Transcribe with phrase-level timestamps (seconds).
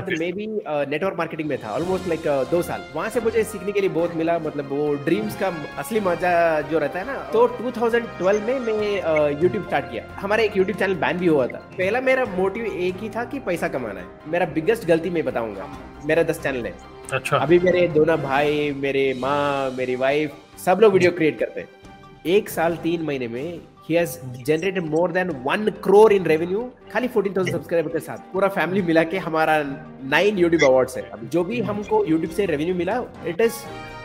[0.00, 0.46] May be
[0.90, 3.90] network marketing में था almost like uh, दो साल। वहाँ से मुझे सीखने के लिए
[3.90, 8.58] बहुत मिला मतलब वो ड्रीम्स का असली मज़ा जो रहता है ना। तो 2012 में
[8.60, 12.24] मैं यूट्यूब uh, स्टार्ट किया। हमारा एक यूट्यूब चैनल बैन भी हुआ था। पहला मेरा
[12.36, 15.68] मोटिव एक ही था कि पैसा कमाना है। मेरा बिगेस्ट गलती मैं बताऊँगा।
[16.06, 16.74] मेरा दस चैनल है।
[17.12, 21.68] अच्छा। अभी मेरे दोनों भाई मेरे माँ मेरी वाइफ सब लोग वीडियो क्रिएट करते हैं।
[22.36, 24.12] एक साल तीन महीने में he has
[24.48, 26.62] generated more than one crore in revenue.
[26.92, 29.62] खाली 14,000 सब्सक्राइबर के साथ पूरा फैमिली मिला के हमारा
[30.04, 33.54] नाइन यूट्यूब अवार्ड्स है। जो भी हमको यूट्यूब से रेवेन्यू मिला it is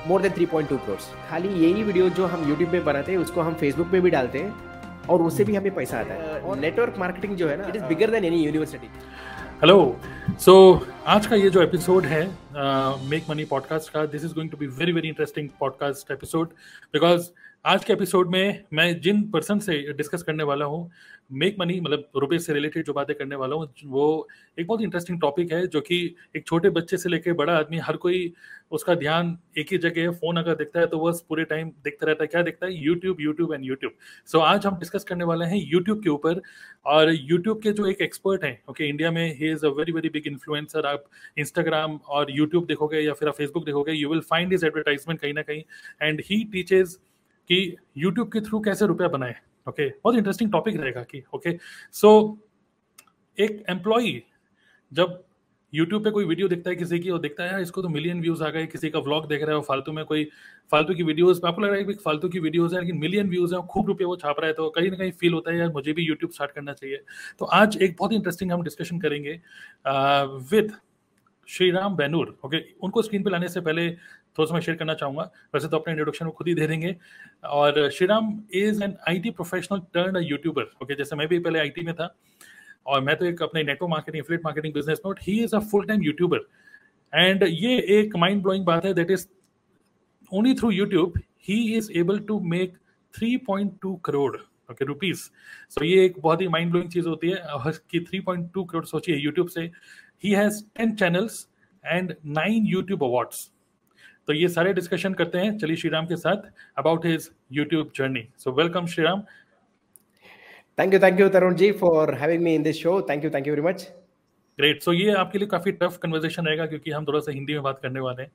[0.08, 0.98] more than 3.2 crore
[1.30, 4.40] खाली यही वीडियो जो हम यूट्यूब पे बनाते हैं उसको हम फेसबुक पे भी डालते
[4.40, 7.76] हैं और उससे भी हमें पैसा आता है। और नेटवर्क मार्केटिंग जो है ना it
[7.76, 8.90] is bigger than any university
[9.62, 10.00] hello
[10.40, 10.54] so
[11.08, 12.24] आज का ये जो एपिसोड है
[13.10, 16.48] मेक मनी पॉडकास्ट का this is going to be very very interesting podcast episode
[16.94, 17.30] because
[17.66, 20.90] आज के एपिसोड में मैं जिन पर्सन से डिस्कस करने वाला हूँ
[21.32, 24.28] मेक मनी मतलब रुपए से रिलेटेड जो बातें करने वाला हूँ, वो
[24.60, 27.98] एक बहुत इंटरेस्टिंग टॉपिक है, जो कि एक छोटे बच्चे से लेकर बड़ा आदमी, हर
[27.98, 28.32] कोई
[28.72, 32.24] उसका ध्यान एक ही जगह फ़ोन अगर देखता है तो वह पूरे टाइम देखता रहता
[32.24, 32.74] है। क्या देखता है?
[32.76, 33.94] YouTube YouTube and YouTube
[34.28, 36.42] so आज हम डिस्कस करने वाले हैं यूट्यूब के ऊपर
[36.86, 40.10] और यूट्यूब के जो एक एक्सपर्ट हैं ओके इंडिया में he is a very very
[40.10, 41.04] big influencer आप
[41.38, 45.34] इंस्टाग्राम और यूट्यूब देखोगे या फिर आप फेसबुक देखोगे you will find is advertisement कहीं
[45.34, 45.64] ना कहीं।
[46.02, 46.98] एंड ही टीचेज
[47.50, 49.36] कि यूट्यूब के थ्रू कैसे रुपया बनाए
[49.68, 49.90] ओके?
[49.90, 51.58] बहुत इंटरेस्टिंग टॉपिक रहेगा कि ओके
[51.94, 52.12] सो
[53.38, 54.22] एक एम्प्लॉय
[54.92, 55.24] जब
[55.74, 58.22] यूट्यूब पे कोई वीडियो दिखता है किसी की और दिखता है, यार, इसको तो मिलियन
[58.22, 60.24] व्यूज़ आ गए, किसी का व्लॉग देख रहा है फालतू में कोई,
[60.72, 63.54] फालतू की वीडियोस आपको लग रहा है कि फालतू की वीडियोस है, लेकिन मिलियन व्यूज़
[63.56, 65.70] है, खूब रुपये वो छाप रहा है तो कहीं ना कहीं फील होता है, यार,
[65.72, 67.02] मुझे भी यूट्यूब स्टार्ट करना चाहिए।
[67.40, 69.40] तो आज एक बहुत इंटरेस्टिंग हम डिस्कशन करेंगे
[70.52, 70.74] विद
[71.48, 73.88] श्री राम बैनूर ओके उनको स्क्रीन पे लाने से पहले
[74.40, 75.24] थोड़ा सा मैं शेयर करना चाहूँगा।
[75.54, 76.96] वैसे तो अपने इंट्रोडक्शन को खुद ही दे देंगे।
[77.44, 81.86] और Shriram is an IT professional turn a YouTuber okay जैसे मैं भी पहले आईटी
[81.86, 82.16] में था,
[82.88, 85.86] और मैं तो एक अपने network marketing affiliate marketing business में he is a full
[85.86, 86.48] time YouTuber
[87.14, 89.28] and ये एक माइंड ब्लोइंग बात है that is
[90.32, 92.78] only through YouTube he is able to make
[93.14, 94.36] 3.2 crore
[94.72, 95.20] okay rupees
[95.70, 99.48] so ये एक बहुत ही माइंड ब्लोइंग चीज़ होती है कि 3.2 करोड़ सोचिए यूट्यूब
[99.48, 99.62] से।
[100.24, 101.48] He has 10 channels
[101.84, 103.50] and 9 YouTube awards
[104.30, 106.42] तो ये सारे डिस्कशन करते हैं। चलिए श्रीराम के साथ
[106.78, 109.22] about his YouTube journey so welcome Shriram.
[110.78, 113.48] Thank you thank you Tarun ji for having me in this show thank you thank
[113.48, 113.88] you very much
[114.60, 117.64] great so ये आपके लिए काफ़ी टफ कन्वर्सेशन रहेगा क्योंकि हम थोड़ा सा हिंदी में
[117.64, 118.32] बात करने वाले हैं।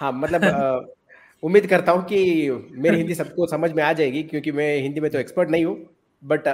[0.00, 0.44] हाँ मतलब
[1.42, 5.10] उम्मीद करता हूँ कि मेरी हिंदी सबको समझ में आ जाएगी क्योंकि मैं हिंदी में
[5.10, 5.76] तो एक्सपर्ट नहीं हूँ
[6.22, 6.48] बट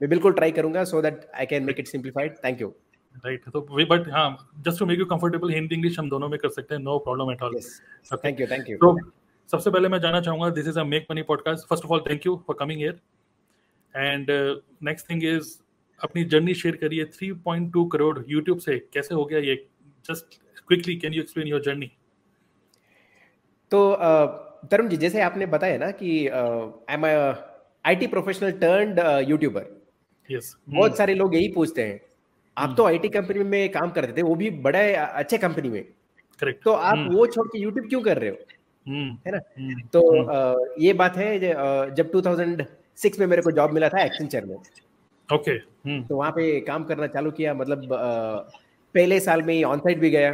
[0.00, 2.74] मैं बिल्कुल ट्राई करूँगा so that I can make it simplified thank you
[3.16, 6.48] right तो बट हाँ just to make you comfortable Hindi English हम दोनों में कर
[6.48, 7.60] सकते हैं no problem at all
[8.24, 8.96] thank you thank you तो
[9.50, 12.26] सबसे पहले मैं जानना चाहूँगा this is a make money podcast first of all thank
[12.26, 13.00] you for coming here
[13.94, 14.26] and
[14.82, 15.56] next thing is
[16.00, 19.54] अपनी जर्नी शेयर करिए 3.2 करोड़ यूट्यूब से कैसे हो गया ये?
[20.10, 21.90] Just quickly can you explain your journey
[23.70, 23.80] तो
[24.70, 29.66] तरुण जी जैसे आपने बताया ना कि I am IT professional turned YouTuber
[30.30, 32.00] yes बहुत सारे लोग यही पूछते हैं
[32.58, 35.82] आप तो आईटी कंपनी में काम करते थे वो भी बड़े अच्छे कंपनी में।
[36.40, 38.36] करेक्ट तो आप हम्म। वो छोड़ के यूट्यूब क्यों कर रहे हो?
[38.86, 39.40] हम्म। है ना?
[39.58, 41.38] हम्म। तो ये बात है
[41.94, 44.56] जब 2006 में मेरे को जॉब मिला था एक्सेंचर में।
[45.28, 45.58] ओके
[46.00, 47.88] तो वहाँ पे काम करना चालू किया मतलब
[48.94, 50.32] पहले साल में ऑन साइड भी गया।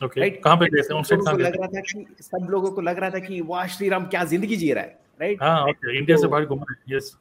[0.00, 2.98] ओके राइट कहाँ पे गए ऑन साइड लग रहा था कि सब लोगों को लग
[2.98, 6.16] रहा था कि वाह श्री राम क्या ज़िंदगी जी रहा है। राइट हाँ ओके इंडिया
[6.16, 7.16] से तो बाहर घूम रहे हैं। Yes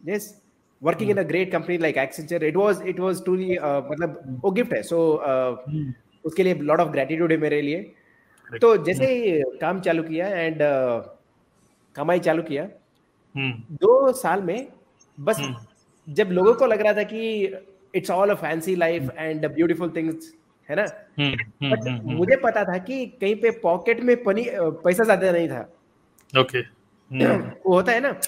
[0.00, 0.34] yes
[0.82, 4.50] working in a great company like Accenture it was it was truly uh, मतलब वो
[4.50, 4.82] गिफ्ट है.
[4.82, 5.92] सो so, uh,
[6.24, 7.82] उसके लिए लॉट ऑफ़ ग्रेटिट्यूड है मेरे लिए.
[8.60, 11.08] तो जैसे ही काम चालू किया एंड uh,
[11.96, 12.68] कमाई चालू किया
[13.82, 14.68] दो साल में
[15.20, 15.40] बस
[16.08, 17.54] जब लोगों को लग रहा था कि
[17.94, 20.32] it's all a fancy life and beautiful things
[20.70, 20.84] है ना?
[21.62, 25.60] बट मुझे पता था कि कहीं पे पॉकेट में पनी पैसा ज़्यादा नहीं था।
[26.40, 26.64] Okay okay.
[27.66, 28.20] वो होता है ना?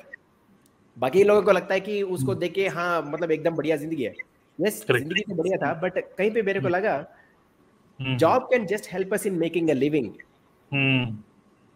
[0.99, 4.03] बाकी लोगों को लगता है कि उसको हम्म। देख के हाँ मतलब एकदम बढ़िया ज़िंदगी
[4.05, 4.15] है।
[4.59, 8.93] यस ज़िंदगी तो बढ़िया था बट कहीं पे मेरे को हम्म। लगा job can just
[8.93, 10.11] help us in making a living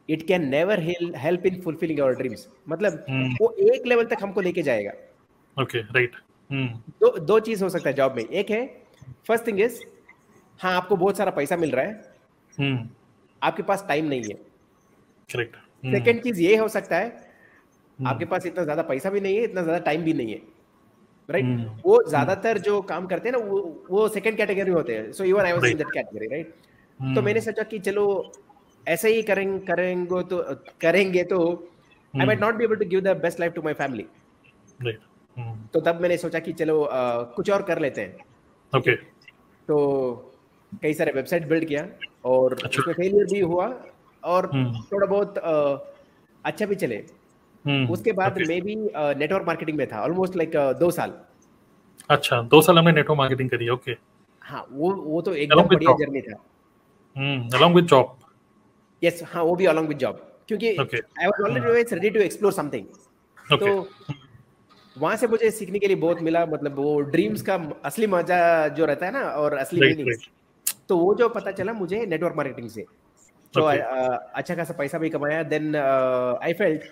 [0.09, 0.81] it can never
[1.17, 4.93] help in fulfilling our dreams मतलब हम्म। वो एक लेवल तक हमको लेके जाएगा।
[5.57, 6.17] ओके राइट
[7.01, 8.65] दो दो चीज़ हो सकता है जॉब में। एक है
[9.27, 9.83] फ़र्स्ट थिंग इज़
[10.61, 12.91] हाँ आपको बहुत सारा पैसा मिल रहा है।
[13.43, 14.35] आपके पास टाइम नहीं है।
[15.31, 17.32] करेक्ट सेकेंड चीज़ ये हो सकता है।
[18.07, 20.41] आपके पास इतना ज़्यादा पैसा भी नहीं है इतना ज़्यादा टाइम भी नहीं है।
[21.29, 21.59] Right right?
[21.59, 23.61] हम्म। वो ज़्यादातर जो काम करते हैं ना वो
[23.91, 26.55] वो सेकंड कैटेगरी होते हैं। So even I was in that category right
[27.01, 28.07] तो मैंने सोचा कि चलो
[28.87, 30.43] ऐसे ही करेंगे करेंगे तो
[30.81, 31.39] करेंगे तो
[32.15, 34.07] I might not be able to give the best life to my family
[35.75, 38.15] तो तब मैंने सोचा कि चलो uh, कुछ और कर लेते हैं।
[38.73, 38.97] Okay okay.
[39.69, 39.77] तो
[40.83, 41.87] कई सारे वेबसाइट बिल्ड किया
[42.25, 43.67] और अच्छा। उसमें फेलियर भी हुआ
[44.23, 45.53] और हम्म। थोड़ा बहुत अ,
[46.45, 47.22] अच्छा भी चले। हम्म,
[47.65, 48.39] उसके बाद.
[48.49, 51.13] मैं भी नेटवर्क मार्केटिंग में था ऑलमोस्ट लाइक दो साल।
[52.11, 53.97] अच्छा दो साल हमने नेटवर्क मार्केटिंग करी ओके
[54.43, 56.37] हाँ वो वो तो एकदम बढ़िया जर्नी था।
[57.17, 58.19] Hmm along with job
[59.03, 62.87] yes हाँ वो भी अलॉन्ग विद जॉब क्योंकि I was already ready to explore something
[63.59, 63.69] तो
[64.97, 67.55] वहाँ से मुझे सीखने के लिए बहुत मिला मतलब वो ड्रीम्स का
[67.85, 70.11] असली मज़ा जो रहता है ना और असली मीनिंग
[70.89, 72.85] तो वो जो पता चला मुझे नेटवर्क मार्केटिंग से।
[73.55, 76.83] तो अच्छा खासा पैसा भी कमाया देन आई फेल्ट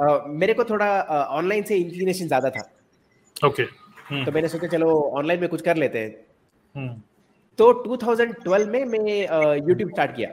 [0.00, 2.62] मेरे को थोड़ा ऑनलाइन uh, से इंक्लिनेशन ज़्यादा था।
[3.36, 4.88] ओके हम्म। तो मैंने सोचा चलो
[5.18, 6.14] ऑनलाइन में कुछ कर लेते हैं।
[6.74, 7.00] हम्म।
[7.58, 10.30] तो 2012 में मैं यूट्यूब स्टार्ट किया।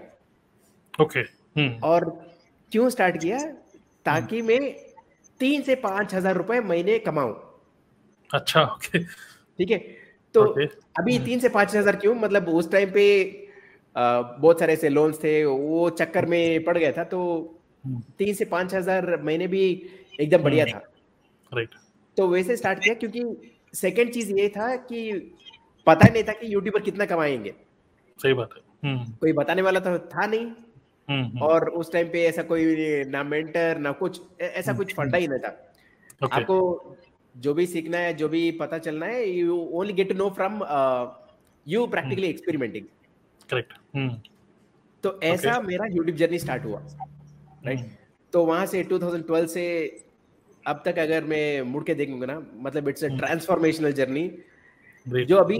[1.01, 2.09] ओके हम्म। और
[2.71, 3.39] क्यों स्टार्ट किया?
[4.05, 4.59] ताकि मैं
[5.39, 7.33] तीन से पाँच हज़ार रुपए महीने कमाऊं।
[8.29, 9.77] अच्छा ओके ठीक है?
[10.35, 10.65] तो Okay.
[10.99, 12.13] अभी तीन से पाँच हज़ार क्यों?
[12.15, 13.03] मतलब उस टाइम पे
[13.95, 17.19] बहुत सारे ऐसे लोन्स थे वो चक्कर में पड़ गया था। तो
[18.17, 19.63] तीन से पाँच हज़ार महीने भी
[20.19, 20.81] एकदम बढ़िया था।
[21.51, 21.75] राइट
[22.17, 23.23] तो वैसे स्टार्ट किया क्योंकि
[23.75, 25.11] सेकंड चीज़ ये था कि
[25.87, 27.53] पता नहीं था कि यूट्यूबर कितना कमाएँगे।
[28.19, 30.45] सही बात है। हम्म। कोई बताने वाला तो था नहीं।
[31.07, 35.17] हम्म हम्म, और उस टाइम पे ऐसा कोई ना मेंटर ना कुछ ऐसा कुछ फंडा
[35.17, 35.49] ही नहीं था।
[36.23, 36.95] ओके आपको
[37.35, 40.61] जो भी सीखना है जो भी पता चलना है you only get to know from
[41.65, 42.85] you practically experimenting
[43.49, 44.15] correct hmm.
[45.03, 46.81] तो ऐसा मेरा यूट्यूब जर्नी स्टार्ट हुआ।
[47.63, 47.89] राइट हम्म,
[48.33, 49.63] तो वहाँ से 2012 से
[50.67, 54.29] अब तक अगर मैं मुड़ के देखूँगा ना मतलब इट्स अ। ट्रांसफॉर्मेशनल जर्नी
[55.25, 55.57] जो अभी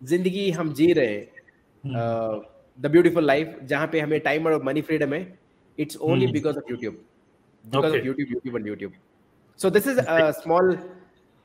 [0.00, 1.26] ज़िंदगी हम जी रहे हैं
[2.78, 5.20] द ब्यूटीफुल लाइफ जहाँ पे हमें टाइम और मनी फ्रीडम है
[5.78, 6.26] it's only.
[6.32, 6.94] Because of YouTube
[7.64, 8.92] because of YouTube YouTube and YouTube
[9.60, 10.00] so this is
[10.40, 10.78] small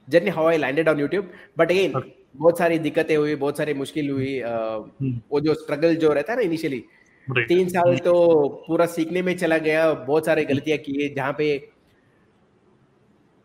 [0.07, 1.93] journey how I landed on YouTube but again
[2.35, 6.33] बहुत सारी दिक्कतें हुई बहुत सारी मुश्किल हुई अ, हम्म, वो जो स्ट्रगल जो रहता
[6.33, 7.00] है ना इनिशियली right.
[7.33, 8.13] तीन साल तो
[8.67, 11.47] पूरा सीखने में चला गया बहुत सारे गलतियाँ किए जहाँ पे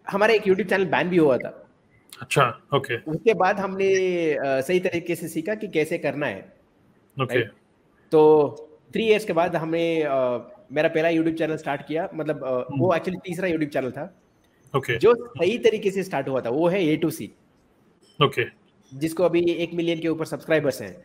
[0.06, 1.49] हमारा एक यूट्यूब चैनल बैन भी हुआ था।
[2.23, 2.44] अच्छा
[2.75, 3.88] ओके उसके बाद हमने
[4.62, 6.41] सही तरीके से सीखा कि कैसे करना है।
[7.17, 7.55] Okay Right.
[8.12, 8.23] तो
[8.94, 9.83] थ्री इयर्स के बाद हमने
[10.73, 14.12] मेरा पहला यूट्यूब चैनल स्टार्ट किया। मतलब अ, वो एक्चुअली तीसरा यूट्यूब चैनल था।
[14.75, 17.31] ओके जो सही तरीके से स्टार्ट हुआ था वो है ए टू सी
[18.21, 18.44] ओके
[18.93, 20.97] जिसको अभी एक मिलियन के ऊपर सब्सक्राइबर्स हैं।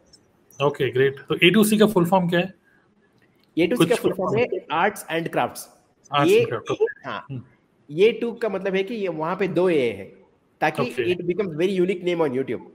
[0.60, 2.54] ओके ग्रेट तो ए टू सी का फुल फॉर्म क्या है?
[3.58, 5.68] ए टू का फुल फॉर्म है। आर्ट्स एंड क्राफ्ट्स
[6.12, 6.40] ये.
[7.06, 7.26] हाँ
[7.90, 10.06] ये टू का मतलब है कि ये वहाँ पे दो ए है
[10.62, 12.72] ताकि it becomes very unique name on YouTube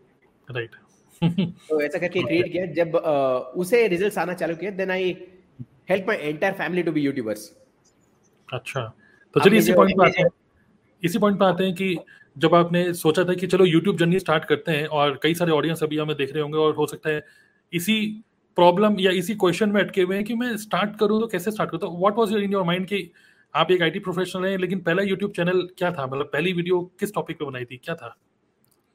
[0.49, 0.75] right
[1.23, 5.11] तो ऐसा करके क्रिएट किया जब अ, उसे रिजल्ट्स आना चालू किया then I
[5.91, 7.51] help my entire family to be YouTubers
[8.49, 8.81] अच्छा।
[9.35, 10.29] तो चलिए इसी पॉइंट पे आते हैं।
[11.03, 11.97] इसी पॉइंट पे आते हैं कि
[12.37, 15.83] जब आपने सोचा था कि चलो यूट्यूब जर्नी स्टार्ट करते हैं और कई सारे ऑडियंस
[15.83, 17.25] अभी हमें देख रहे होंगे और हो सकता है
[17.73, 17.97] इसी
[18.57, 21.71] प्रॉब्लम या इसी क्वेश्चन में अटके हुए हैं कि मैं स्टार्ट करूँ तो कैसे स्टार्ट
[21.71, 21.81] करूँ?
[21.81, 23.11] तो what was your in your mind कि
[23.55, 26.07] आप एक आईटी प्रोफेशनल हैं लेकिन पहला यूट्यूब चैनल क्या था?
[26.07, 27.77] मतलब पहली वीडियो किस टॉपिक पे बनाई थी?
[27.77, 28.17] क्या था?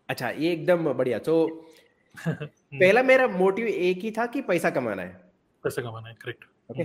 [0.10, 1.46] अच्छा ये एकदम बढ़िया। तो
[2.28, 5.22] पहला मेरा मोटिव एक ही था कि पैसा कमाना है।
[5.64, 6.84] पैसे कमाना है करेक्ट ओके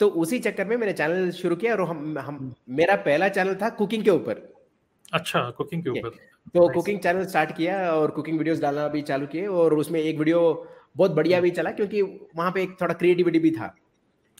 [0.00, 3.68] तो उसी चक्कर में मैंने चैनल शुरू किया और हम हम मेरा पहला चैनल था
[3.80, 4.48] कुकिंग के ऊपर।
[5.12, 6.02] अच्छा कुकिंग के Okay.
[6.06, 6.16] ऊपर।
[6.54, 10.18] तो कुकिंग चैनल स्टार्ट किया और कुकिंग वीडियोस डालना भी चालू किए और उसमें एक
[10.18, 10.40] वीडियो
[10.96, 13.74] बहुत बढ़िया भी चला क्योंकि वहाँ पे एक थोड़ा क्रिएटिविटी भी था।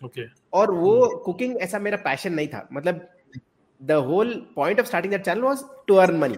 [0.02, 3.06] ओके और वो कुकिंग ऐसा मेरा पैशन नहीं था। मतलब
[3.80, 6.34] the whole point of starting that channel was to earn money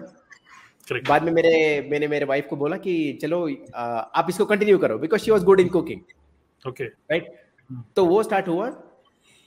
[0.87, 1.53] correct बाद में मेरे
[1.91, 5.43] मैंने मेरे वाइफ को बोला कि चलो आ, आप इसको कंटिन्यू करो because she was
[5.43, 7.31] good in cooking okay right
[7.95, 8.71] तो वो स्टार्ट हुआ।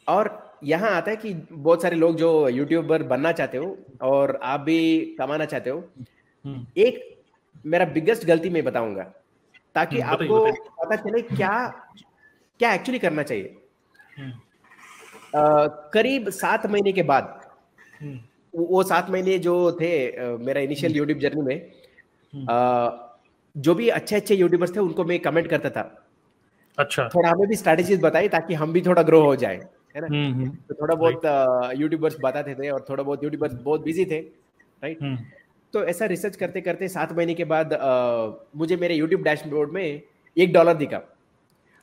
[0.06, 0.30] और
[0.64, 4.78] यहाँ आता है कि बहुत सारे लोग जो यूट्यूबर बनना चाहते हो और आप भी
[5.18, 5.78] कमाना चाहते हो
[6.44, 7.22] हम्म, एक
[7.66, 9.12] मेरा बिगेस्ट गलती मैं बताऊँगा।
[9.74, 11.68] ताकि हम्म, आपको पता चले क्या
[12.58, 13.56] क्या एक्चुअली करना चाहिए।
[14.18, 14.30] हम्म,
[15.34, 17.50] अ, करीब सात महीने के बाद
[18.02, 18.18] हम्म,
[18.54, 19.90] वो सात महीने जो थे
[20.36, 21.72] मेरा इनिशियल यूट्यूब जर्नी में
[22.34, 22.58] हम्म। अ,
[23.56, 26.06] जो भी अच्छे अच्छे यूट्यूबर्स थे उनको मैं कमेंट करता था।
[26.78, 29.56] अच्छा। थोड़ा हमें भी स्ट्रेटेजीज बताई ताकि हम भी थोड़ा ग्रो हो जाए
[29.96, 30.06] है ना?
[30.06, 31.20] हम्म, हम्म, तो थोड़ा बहुत
[31.76, 34.18] यूट्यूबर्स बताते थे और थोड़ा बहुत यूट्यूबर्स बहुत बिज़ी थे
[34.82, 35.18] राइट हम्म,
[35.72, 40.02] तो ऐसा रिसर्च करते करते सात महीने के बाद अ, मुझे मेरे यूट्यूब डैशबोर्ड में
[40.36, 41.00] एक डॉलर दिखा।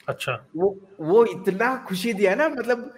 [0.07, 2.93] अच्छा। वो वो इतना खुशी दिया ना मतलब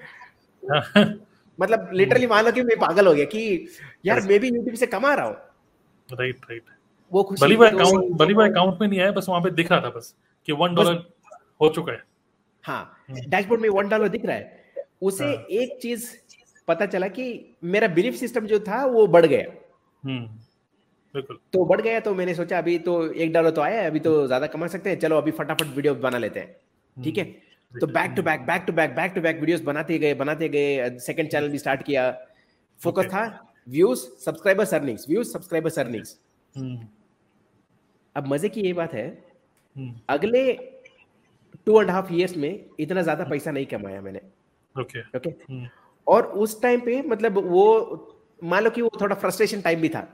[1.60, 3.67] मतलब लिटरली मान लो कि मैं पागल हो गया कि
[4.06, 5.36] यार मैं भी यूट्यूब से कमा रहा हूँ।
[6.12, 6.63] राइट राइट
[7.12, 9.72] वो खुशी भली तो- अकाउंट भली वो अकाउंट में नहीं आया बस वहाँ पे दिख
[9.72, 10.15] रहा था बस
[10.46, 11.03] कि वन डॉलर
[11.62, 12.03] हो चुका है।
[12.63, 14.65] हाँ डैशबोर्ड में वन डॉलर दिख रहा है।
[15.01, 16.12] उसे हाँ। एक चीज़
[16.67, 19.46] पता चला कि मेरा बिलीफ सिस्टम जो था वो बढ़ गया।
[20.03, 20.39] हम्म।
[21.53, 24.15] तो बढ़ गया तो मैंने सोचा अभी तो एक डॉलर तो आया है अभी तो
[24.27, 26.55] ज़्यादा कमा सकते हैं चलो अभी फटाफट वीडियो बना लेते हैं
[26.97, 27.24] ठीक है?
[27.24, 30.50] हम्म, तो back to back back to back back to back videos बनाते गए बनाते
[30.50, 32.09] गए सेकंड चैनल भी स्टार्ट किया।
[32.79, 33.13] Focus Okay.
[33.13, 36.17] था views subscribers earnings views subscribers earnings
[36.53, 36.88] hmm,
[38.15, 39.07] अब मज़े की ये बात है
[39.75, 40.53] हम्म, अगले
[41.65, 44.21] टू एंड हाफ़ ईयर्स में इतना ज़्यादा पैसा नहीं कमाया मैंने।
[44.75, 45.15] Okay okay.
[45.15, 45.67] ओके हम्म,
[46.07, 47.65] और उस टाइम पे मतलब वो
[48.43, 50.07] मान लो कि वो थोड़ा फ्रस्ट्रेशन टाइम भी था।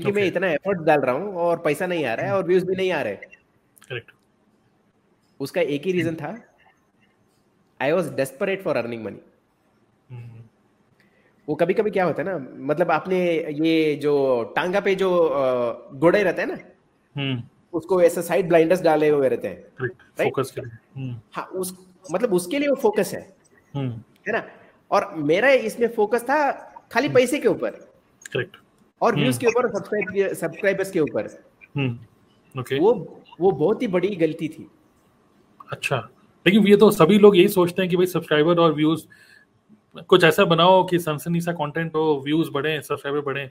[0.00, 0.20] क्योंकि okay.
[0.20, 2.76] मैं इतना एफर्ट डाल रहा हूँ और पैसा नहीं आ रहा है और व्यूज़ भी
[2.76, 3.16] नहीं आ रहे।
[3.88, 4.10] करेक्ट
[5.40, 6.28] उसका एक ही रीजन था
[7.80, 9.20] I was desperate for earning money
[11.48, 13.18] वो कभी कभी क्या होता है ना मतलब आपने
[13.52, 14.12] ये जो
[14.56, 15.10] टांगा पे जो
[15.94, 16.58] घोड़े रहते हैं ना
[17.16, 20.02] हम्म, उसको ऐसा साइड ब्लाइंडर्स डाले हुए रहते हैं Right?
[20.22, 20.78] फोकस के लिए.
[20.96, 21.74] हम्म, हाँ उस
[22.12, 23.20] मतलब उसके लिए वो फोकस है।
[23.74, 23.90] हम्म,
[24.28, 24.42] है ना?
[24.90, 26.52] और मेरा इसमें फोकस था
[26.92, 27.70] खाली पैसे के ऊपर।
[28.32, 28.56] करेक्ट
[29.04, 31.28] और हम्म। व्यूज़ के ऊपर सब्सक्राइब सब्सक्राइबर्स के ऊपर।
[31.76, 32.92] हम्म, ओके वो
[33.40, 34.66] वो बहुत ही बड़ी गलती थी।
[35.72, 35.96] अच्छा।
[36.46, 39.06] लेकिन ये तो सभी लोग यही सोचते हैं कि भाई सब्सक्राइबर और व्यूज़
[40.08, 43.50] कुछ ऐसा बनाओ कि सनसनी सा कंटेंट हो व्यूज़ बढ़े सब्सक्राइबर बढ़े।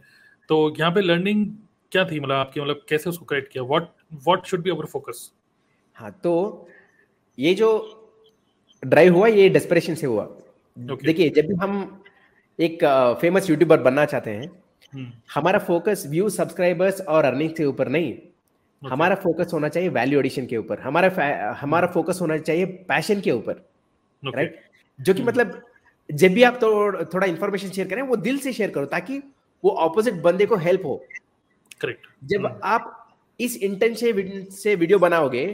[0.50, 1.45] तो यहाँ पे लर्निंग
[1.91, 2.19] क्या थी?
[2.19, 3.63] मतलब आपकी मतलब कैसे उसको करेक्ट किया?
[3.63, 5.31] What what should be our focus
[5.95, 6.67] हाँ तो
[7.38, 7.69] ये जो
[8.83, 10.27] ड्राइव हुआ ये डेस्परेशन से हुआ।
[10.77, 11.05] Okay.
[11.05, 12.03] देखिए जब भी हम
[12.60, 12.83] एक
[13.22, 14.62] फ़ेमस यूट्यूबर बनना चाहते हैं हम्म,
[15.33, 18.13] हमारा फोकस व्यू सब्सक्राइबर्स और अर्निंग के ऊपर नहीं।
[18.81, 23.31] हमारा फोकस होना चाहिए वैल्यू एडिशन के ऊपर। हमारा हमारा फोकस होना चाहिए पैशन के
[23.31, 23.62] ऊपर।
[24.23, 24.59] राइट
[25.00, 25.62] जो कि मतलब
[26.09, 29.21] जब भी आप तो थोड़ा इन्फॉर्मेशन शेयर करें वो दिल से शेयर करो ताकि
[29.63, 30.95] वो ऑपोजिट बंदे को हेल्प हो।
[31.81, 32.89] करेक्ट जब आप
[33.39, 35.45] इस इंटेंशन से वीडियो बनाओगे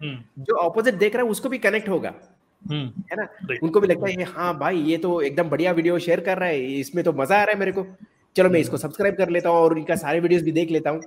[0.00, 2.12] हम्म। जो ऑपोजिट देख रहा है उसको भी कनेक्ट होगा।
[2.62, 3.28] हम्म। है ना?
[3.62, 6.78] उनको भी लगता है हाँ भाई ये तो एकदम बढ़िया वीडियो शेयर कर रहा है
[6.78, 7.86] इसमें तो मज़ा आ रहा है मेरे को।
[8.36, 11.00] चलो मैं इसको सब्सक्राइब कर लेता हूँ और इनका सारे वीडियोस भी देख लेता हूँ।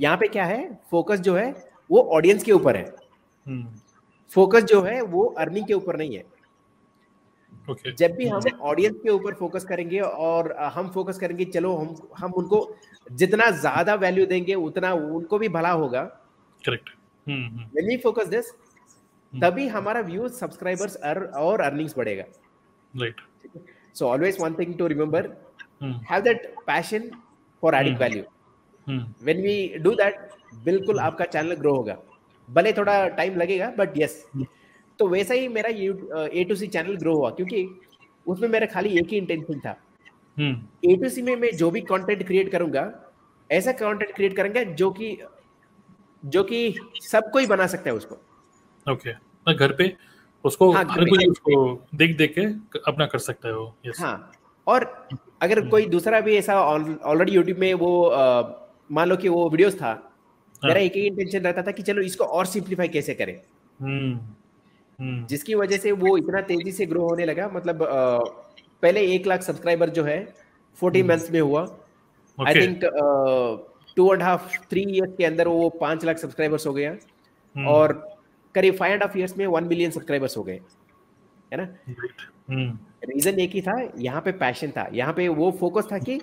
[0.00, 0.80] यहाँ पे क्या है?
[0.90, 1.50] फोकस जो है
[1.90, 2.84] वो ऑडियंस के ऊपर है।
[3.46, 3.66] हम्म।
[4.30, 6.24] फोकस जो है वो अर्निंग के ऊपर नहीं है।
[7.70, 11.94] ओके जब भी हम ऑडियंस के ऊपर फोकस करेंगे और हम फोकस करेंगे चलो हम
[12.18, 12.76] हम उनको
[13.12, 16.02] जितना ज़्यादा वैल्यू देंगे उतना उनको भी भला होगा।
[16.66, 16.90] Correct
[17.28, 18.42] hmm hmm. When we
[19.32, 20.96] तभी हमारा व्यूज़ सब्सक्राइबर्स
[21.36, 22.24] और अर्निंग्स बढ़ेगा।
[22.94, 23.20] Right
[23.94, 25.51] so always one thing to remember hmm
[26.10, 27.10] have that passion
[27.62, 28.02] for adding Hmm.
[28.02, 28.22] Value
[29.24, 30.30] when we do that
[30.64, 31.96] बिल्कुल आपका चैनल ग्रो होगा।
[32.48, 34.46] भले थोड़ा टाइम लगेगा बट यस Hmm.
[34.98, 37.66] तो वैसा ही मेरा A two C channel grow हुआ क्योंकि
[38.26, 39.76] उसमें मेरा खाली एक ही इंटेंशन था।
[40.36, 42.90] ए टू सी में मैं जो भी कंटेंट क्रिएट करूँगा
[43.50, 45.16] ऐसा कंटेंट क्रिएट करेंगे जो कि
[46.22, 48.14] जो कि सब कोई बना सकता है उसको।
[48.86, 49.12] ओके
[49.46, 49.92] मैं घर पे
[50.44, 52.44] उसको हाँ, हर कोई उसको देख देख के
[52.86, 54.32] अपना कर सकता है वो यस हाँ।
[54.66, 54.84] और
[55.42, 57.90] अगर कोई दूसरा भी ऐसा ऑलरेडी यूट्यूब में वो
[58.90, 59.92] मान लो कि वो वीडियोस था
[60.62, 63.40] मेरा एक ही इंटेंशन रहता था कि चलो इसको और सिंप्लीफाई कैसे करें?
[63.80, 64.18] हम्म
[64.98, 67.78] हम्म। जिसकी वजह से वो इतना तेज़ी से ग्रो होने लगा मतलब
[68.82, 70.18] पहले एक लाख सब्सक्राइबर जो है
[70.78, 71.62] फोर्टीन मंथ्स में हुआ।
[72.38, 72.84] I think
[73.96, 77.92] two and half three years के अंदर वो पाँच लाख सब्सक्राइबर्स हो गया। हम्म, और
[78.54, 80.60] करीब फाइव एंड हाफ़ ईयर्स में वन मिलियन सब्सक्राइबर्स हो गए।
[81.52, 81.68] है ना?
[82.50, 86.20] हम्म। रीजन एक ही था यहाँ पे पैशन था यहाँ पे वो फोकस था कि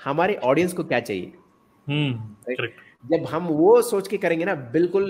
[0.00, 1.32] हमारे ऑडियंस को क्या चाहिए।
[1.86, 2.54] हम्म
[3.04, 5.06] जब हम वो सोच के करेंगे ना बिल्कुल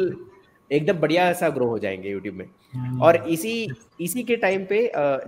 [0.70, 2.44] एकदम बढ़िया सा ग्रो हो जाएँगे यूट्यूब में।
[2.75, 3.68] हम्म, और इसी
[4.00, 4.80] इसी के टाइम पे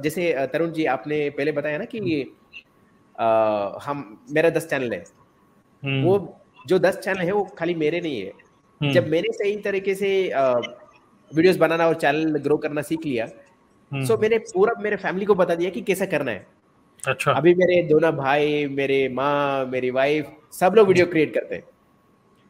[0.03, 2.23] जैसे तरुण जी आपने पहले बताया ना कि
[3.17, 5.03] अ, हम मेरा दस चैनल है।
[5.83, 8.33] हम्म, वो जो दस चैनल है वो खाली मेरे नहीं है।
[8.81, 10.09] हम्म, जब मैंने सही तरीके से
[11.31, 13.27] वीडियोस बनाना और चैनल ग्रो करना सीख लिया
[13.95, 16.47] हम्म, सो मैंने पूरा मेरे फैमिली को बता दिया कि कैसा करना है।
[17.03, 21.65] अच्छा। अभी मेरे दोनों भाई मेरे माँ मेरी वाइफ सब लोग वीडियो क्रिएट करते हैं।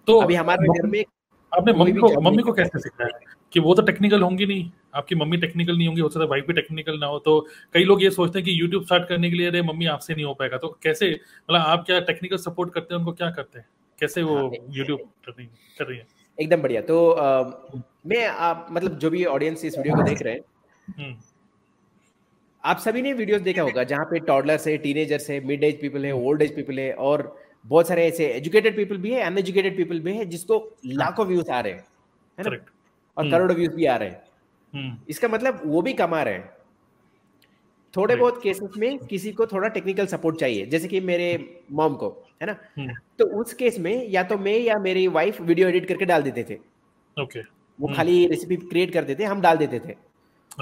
[0.06, 1.04] तो अभी हमारे घर में
[1.52, 3.18] आपने मम्मी को मम्मी को कैसे सिखाया
[3.52, 6.46] कि वो तो टेक्निकल होंगी नहीं। आपकी मम्मी टेक्निकल नहीं होंगी हो सकता है वाइफ
[6.46, 7.38] भी टेक्निकल ना हो। तो
[7.74, 10.24] कई लोग ये सोचते हैं कि यूट्यूब स्टार्ट करने के लिए अरे मम्मी आपसे नहीं
[10.24, 13.66] हो पाएगा। तो कैसे मतलब आप क्या टेक्निकल सपोर्ट करते हैं उनको क्या करते हैं?
[13.98, 15.32] कैसे वो हाँ, यूट्यूब कर
[15.84, 16.06] रही है
[16.38, 17.52] एकदम बढ़िया। तो अ,
[18.06, 20.40] मैं आप मतलब जो भी ऑडियंस इस वीडियो को देख रहे हैं
[20.98, 21.14] हम्म,
[22.64, 26.04] आप सभी ने वीडियोस देखा होगा जहाँ पे टॉडलर्स है टीनेजर्स है मिड एज पीपल
[26.06, 30.00] है ओल्ड एज पीपल है और बहुत सारे ऐसे एजुकेटेड पीपल भी है अनएजुकेटेड पीपल
[30.00, 31.84] भी है जिसको लाखों व्यूज़ आ रहे हैं
[32.38, 32.56] है ना?
[33.16, 34.22] और हम्म। करोड़ों व्यूज़ भी आ रहे हैं।
[34.72, 36.52] हम्म, इसका मतलब वो भी कमा रहे हैं।
[37.94, 41.28] थोड़े बहुत केसेस में किसी को थोड़ा टेक्निकल सपोर्ट चाहिए जैसे कि मेरे
[41.72, 42.08] मॉम को
[42.42, 42.56] है ना?
[42.78, 46.22] हम्म, तो उस केस में या तो मैं या मेरी वाइफ वीडियो एडिट करके डाल
[46.22, 46.54] देते थे।
[47.16, 47.40] ओके
[47.78, 49.94] वो। खाली रेसिपी क्रिएट करते थे हम डाल देते थे।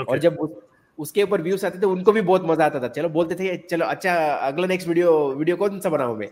[0.09, 0.51] और जब उस,
[1.03, 3.87] उसके ऊपर व्यूज़ आते थे उनको भी बहुत मज़ा आता था। चलो बोलते थे चलो
[3.87, 4.15] अच्छा
[4.49, 6.29] अगला नेक्स्ट वीडियो वीडियो कौन सा बनाऊँ मैं?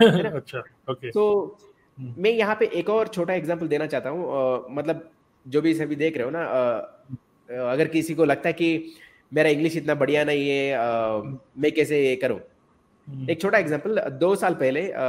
[0.32, 1.24] अच्छा ओके तो
[1.98, 5.08] मैं यहाँ पे एक और छोटा एग्ज़ाम्पल देना चाहता हूँ। मतलब
[5.46, 8.94] जो भी सभी देख रहे हो ना आ, अगर किसी को लगता है कि
[9.32, 11.20] मेरा इंग्लिश इतना बढ़िया नहीं है आ,
[11.58, 12.38] मैं कैसे करूँ?
[13.08, 15.06] हम्म। एक छोटा एग्जांपल दो साल पहले आ,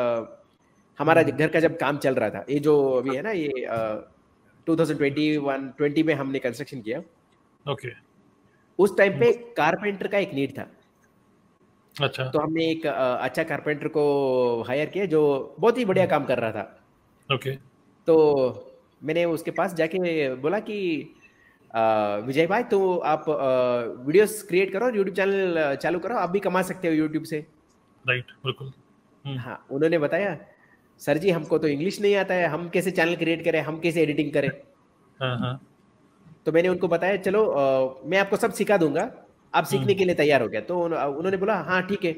[1.00, 3.66] हमारा। घर का जब काम चल रहा था ये जो अभी है ना ये
[4.68, 5.00] टू थाउज़ेंड
[5.78, 7.00] ट्वेंटी में हमने कंस्ट्रक्शन किया।
[7.66, 7.90] ओके
[8.80, 10.68] उस टाइम पे कारपेंटर का एक नीड था।
[11.96, 14.04] अच्छा। तो हमने एक अच्छा कारपेंटर को
[14.68, 15.22] हायर किया जो
[15.60, 17.56] बहुत ही बढ़िया काम कर रहा था। ओके
[18.08, 18.16] तो
[19.04, 20.78] मैंने उसके पास जाके बोला कि
[22.26, 23.26] विजय भाई तो आप
[24.06, 27.46] वीडियोस क्रिएट करो यूट्यूब चैनल चालू करो। आप भी कमा सकते हो यूट्यूब से।
[28.06, 28.72] राइट बिल्कुल।
[29.26, 30.38] हम्म। हाँ उन्होंने बताया
[31.02, 33.62] सर जी हमको तो इंग्लिश नहीं आता है। हम कैसे चैनल क्रिएट करें?
[33.62, 34.50] हम कैसे एडिटिंग करें?
[35.20, 35.54] हाँ हाँ।
[36.46, 37.64] तो मैंने उनको बताया चलो आ,
[38.06, 39.12] मैं आपको सब सिखा दूँगा।
[39.54, 42.16] आप सीखने हम्म। के लिए तैयार हो गया तो उन्होंने बोला हाँ ठीक है।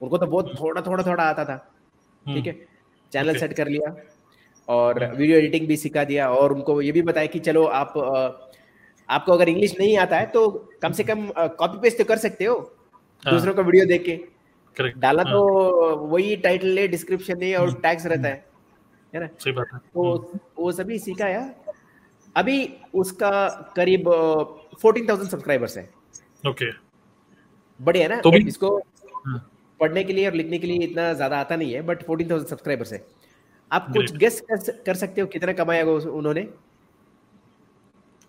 [0.00, 1.54] उनको तो बहुत थोड़ा थोड़ा थोड़ा आता था।
[2.26, 2.54] हम्म। ठीक है?
[3.12, 3.94] चैनल सेट कर लिया
[4.68, 7.92] और वीडियो एडिटिंग भी सिखा दिया और उनको ये भी बताया कि चलो आप
[9.08, 10.48] आपको अगर इंग्लिश नहीं आता है तो
[10.82, 11.28] कम से कम
[11.58, 12.56] कॉपी पेस्ट तो कर सकते हो
[13.22, 17.72] हाँ। दूसरों का वीडियो देख के। डाला हाँ। तो वही टाइटल है डिस्क्रिप्शन है और
[17.82, 18.44] टैग्स हम्म। रहता है।
[19.14, 19.28] है ना?
[19.38, 21.40] सही बात है। तो हम्म। वो सभी सिखाया।
[22.36, 22.56] अभी
[22.94, 23.30] उसका
[23.76, 24.08] करीब
[24.82, 25.88] फोर्टीन थाउज़ेंड सब्सक्राइबर्स है।
[26.46, 26.70] ओके
[27.80, 28.20] बढ़िया ना?
[28.20, 28.76] तो इसको
[29.26, 29.38] हाँ।
[29.80, 32.48] पढ़ने के लिए और लिखने के लिए इतना ज़्यादा आता नहीं है बट फोर्टीन थाउज़ेंड
[32.48, 33.04] सब्सक्राइबर्स है।
[33.70, 36.48] आप कुछ गेस कर, कर सकते हो कितना कमाया उन्होंने?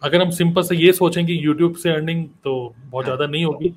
[0.02, 3.46] अगर हम सिंपल से ये सोचें कि YouTube से अर्निंग तो बहुत हाँ, ज़्यादा नहीं
[3.46, 3.74] होगी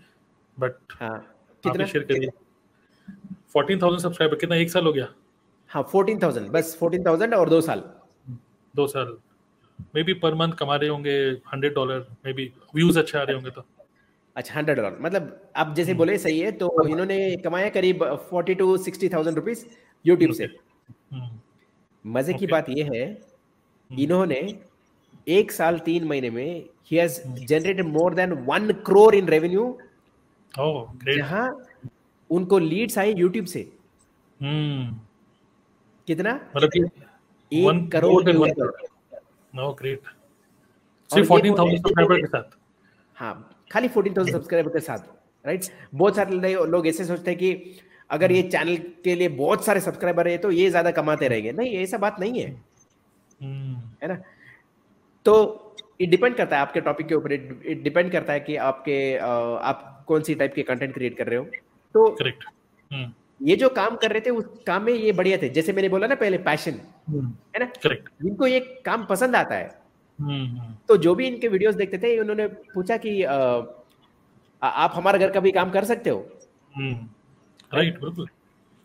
[0.56, 1.18] बट हाँ।
[1.64, 1.86] कितना?
[1.86, 2.30] शेयर करिए।
[3.52, 4.56] फोर्टीन थाउज़ेंड सब्सक्राइबर कितना?
[4.56, 5.08] एक साल हो गया?
[5.70, 7.82] हाँ फोर्टीन थाउज़ेंड बस फोर्टीन थाउज़ेंड और दो साल।
[8.74, 9.16] दो साल।
[9.94, 11.16] मे बी पर मंथ कमा रहे होंगे
[11.52, 13.64] hundred dollar maybe views अच्छे आ रहे होंगे तो।
[14.36, 18.76] अच्छा हंड्रेड डॉलर मतलब आप जैसे बोले सही है तो इन्होंने कमाया करीब forty to
[18.78, 19.64] sixty thousand rupees
[20.04, 21.28] YouTube से। हम्म।
[22.04, 24.40] मज़े की बात यह है हम्म। इन्होंने
[25.26, 26.44] एक साल तीन महीने में
[26.86, 29.66] ही has generated more than one crore in revenue
[30.54, 31.46] जहाँ
[32.30, 33.60] उनको लीड्स आई यूट्यूब से।
[34.40, 34.98] हम्म
[36.08, 36.32] कितना?
[36.56, 36.70] मतलब
[37.52, 38.30] एक करोड़
[39.52, 40.02] नो ग्रेट
[41.10, 42.42] सिर्फ़ 14000 सब्सक्राइबर के साथ.
[43.16, 44.98] हाँ खाली 14000 सब्सक्राइबर के साथ
[45.44, 47.78] राइट बहुत सारे लोग ऐसे सोचते हैं कि
[48.10, 51.76] अगर ये चैनल के लिए बहुत सारे सब्सक्राइबर है तो ये ज़्यादा कमाते रहेंगे। नहीं
[51.78, 52.50] ऐसा बात नहीं है।
[53.40, 54.14] हम्म। है ना?
[55.26, 59.16] तो ये डिपेंड करता है आपके टॉपिक के ऊपर। इट डिपेंड करता है कि आपके
[59.18, 61.44] आप कौन सी टाइप के कंटेंट क्रिएट कर रहे हो।
[61.94, 62.44] तो करेक्ट।
[63.40, 66.06] ये जो काम कर रहे थे उस काम में ये बढ़िया थे। जैसे मैंने बोला
[66.06, 67.66] ना पहले पैशन हम्म। है ना?
[67.82, 69.68] करेक्ट जिनको ये काम पसंद आता है।
[70.18, 75.18] हम्म, तो जो भी इनके वीडियोस देखते थे उन्होंने पूछा कि आ, आ, आप हमारे
[75.18, 76.18] घर का भी काम कर सकते हो?
[76.76, 78.26] राइट बिल्कुल।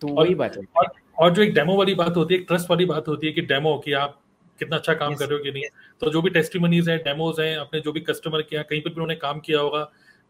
[0.01, 2.69] तो वही बात है। और, और जो एक डेमो वाली बात होती है एक ट्रस्ट
[2.69, 4.19] वाली बात होती है कि डेमो कि आप
[4.59, 5.19] कितना अच्छा काम yes.
[5.19, 5.63] कर रहे हो कि नहीं।
[6.01, 8.89] तो जो भी टेस्टिमनीज हैं डेमोज हैं अपने जो भी कस्टमर के यहाँ कहीं पर
[8.89, 9.83] भी उन्होंने काम किया होगा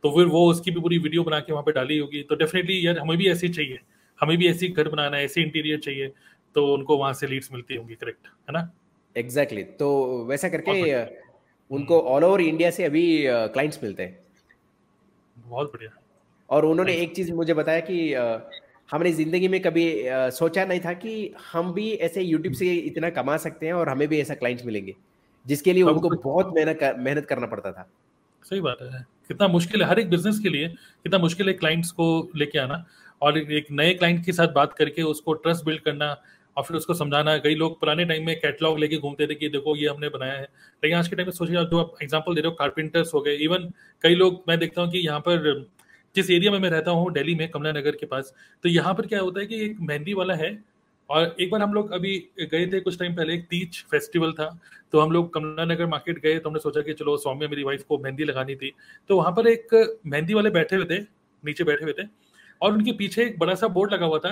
[0.04, 2.86] तो फिर वो उसकी भी पूरी वीडियो बना के वहाँ पे डाली होगी। तो डेफिनेटली
[2.88, 3.80] यार हमें भी ऐसी चाहिए।
[4.19, 6.12] हमें भी ऐसी घर बनाना है ऐसी इंटीरियर चाहिए
[6.56, 8.69] तो उनको वहाँ से लीड्स मिलती होंगी करेक्ट है ना?
[9.15, 9.80] Exactly exactly.
[9.80, 11.25] तो वैसा करके
[11.71, 14.19] उनको ऑल ओवर इंडिया से अभी क्लाइंट्स मिलते हैं।
[15.38, 15.89] बहुत बढ़िया।
[16.49, 18.13] और उन्होंने एक चीज़ मुझे बताया कि
[18.89, 19.86] हमने ज़िंदगी में कभी
[20.34, 24.08] सोचा नहीं था कि हम भी ऐसे यूट्यूब से इतना कमा सकते हैं और हमें
[24.08, 24.95] भी ऐसा क्लाइंट्स मिलेंगे
[25.45, 27.89] जिसके लिए उनको बहुत मेहनत कर, मेहनत करना पड़ता था।
[28.45, 31.91] सही बात है। कितना मुश्किल है हर एक बिज़नेस के लिए कितना मुश्किल है क्लाइंट्स
[31.91, 32.86] को लेके आना।
[33.26, 36.16] और एक नए क्लाइंट के साथ बात करके उसको ट्रस्ट बिल्ड करना
[36.58, 39.76] और फिर उसको समझाना। कई लोग पुराने टाइम में कैटलॉग लेके घूमते थे कि देखो
[39.76, 42.50] ये हमने बनाया है। लेकिन आज के टाइम में सोचिए जो आप एग्ज़ाम्पल दे रहे
[42.50, 43.72] हो कारपेंटर्स हो गए इवन
[44.04, 45.68] कई लोग, मैं देखता हूँ कि यहाँ पर
[46.16, 48.34] जिस एरिया में मैं रहता हूँ दिल्ली में कमला नगर के पास
[48.64, 50.58] तो यहाँ पर क्या होता है कि एक मेहंदी वाला है
[51.10, 54.48] और एक बार हम लोग अभी गए थे कुछ टाइम पहले, एक तीज फेस्टिवल था
[54.92, 57.84] तो हम लोग कमला नगर मार्केट गए तो हमने सोचा कि चलो सौम्य मेरी वाइफ
[57.88, 58.72] को मेहंदी लगानी थी
[59.10, 59.74] तो वहाँ पर एक
[60.06, 61.00] मेहंदी वाले बैठे हुए थे,
[61.44, 62.08] नीचे बैठे हुए थे
[62.62, 64.32] और उनके पीछे एक बड़ा सा बोर्ड लगा हुआ था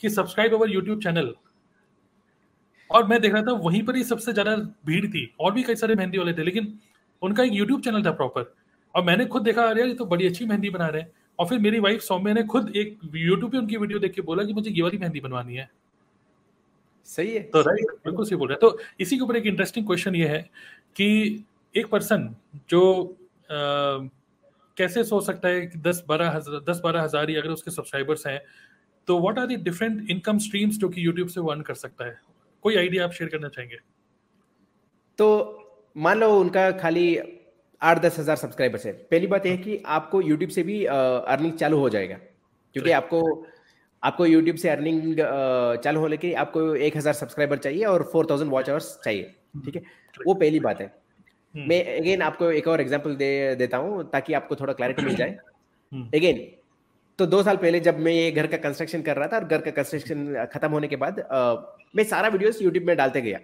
[0.00, 1.34] कि सब्सक्राइब अवर यूट्यूब चैनल
[2.90, 4.56] और मैं देख रहा था वहीं पर ही सबसे ज़्यादा
[4.86, 6.72] भीड़ थी और भी कई सारे मेहंदी वाले थे लेकिन
[7.22, 8.52] उनका एक यूट्यूब चैनल था प्रॉपर
[8.94, 11.58] और मैंने खुद देखा अरे ये तो बड़ी अच्छी मेहंदी बना रहे हैं। और फिर
[11.58, 14.70] मेरी वाइफ सौम्य ने खुद एक यूट्यूब पे उनकी वीडियो देख के बोला कि मुझे
[14.70, 15.68] ये वाली मेहंदी बनवानी है।
[17.08, 20.14] सही है। तो राइट बिल्कुल सही बोल रहे तो इसी के ऊपर एक इंटरेस्टिंग क्वेश्चन
[20.14, 20.40] ये है
[20.96, 22.34] कि एक पर्सन
[22.70, 22.82] जो
[23.50, 23.56] आ,
[24.76, 28.26] कैसे सोच सकता है कि दस बारह हज़ार दस बारह हज़ार ही अगर उसके सब्सक्राइबर्स
[28.26, 28.40] हैं
[29.08, 32.04] तो what are the different income streams जो कि यूट्यूब से वो अर्न कर सकता
[32.04, 32.18] है?
[32.64, 33.76] कोई आइडिया आप शेयर करना चाहेंगे?
[35.18, 35.26] तो
[35.96, 37.18] मान लो उनका खाली
[37.82, 41.52] आठ दस हज़ार सब्सक्राइबर्स है। पहली बात यह है कि आपको यूट्यूब से भी अर्निंग
[41.54, 42.16] चालू हो जाएगा।
[42.74, 43.20] क्योंकि आपको
[44.02, 45.16] आपको यूट्यूब से अर्निंग
[45.84, 49.34] चालू होने के लिए आपको एक हज़ार सब्सक्राइबर चाहिए और फोर थाउज़ेंड वॉच आवर्स चाहिए।
[49.64, 49.82] ठीक है?
[50.26, 50.92] वो पहली बात है।
[51.54, 55.30] मैं अगेन आपको एक और एग्ज़ाम्पल दे देता हूँ ताकि आपको थोड़ा क्लैरिटी मिल जाए।
[56.14, 56.46] अगेन हम्म।
[57.18, 59.60] तो दो साल पहले जब मैं ये घर का कंस्ट्रक्शन कर रहा था और घर
[59.60, 61.54] का कंस्ट्रक्शन खत्म होने के बाद आ,
[61.96, 63.38] मैं सारा वीडियोस यूट्यूब में डालते गया।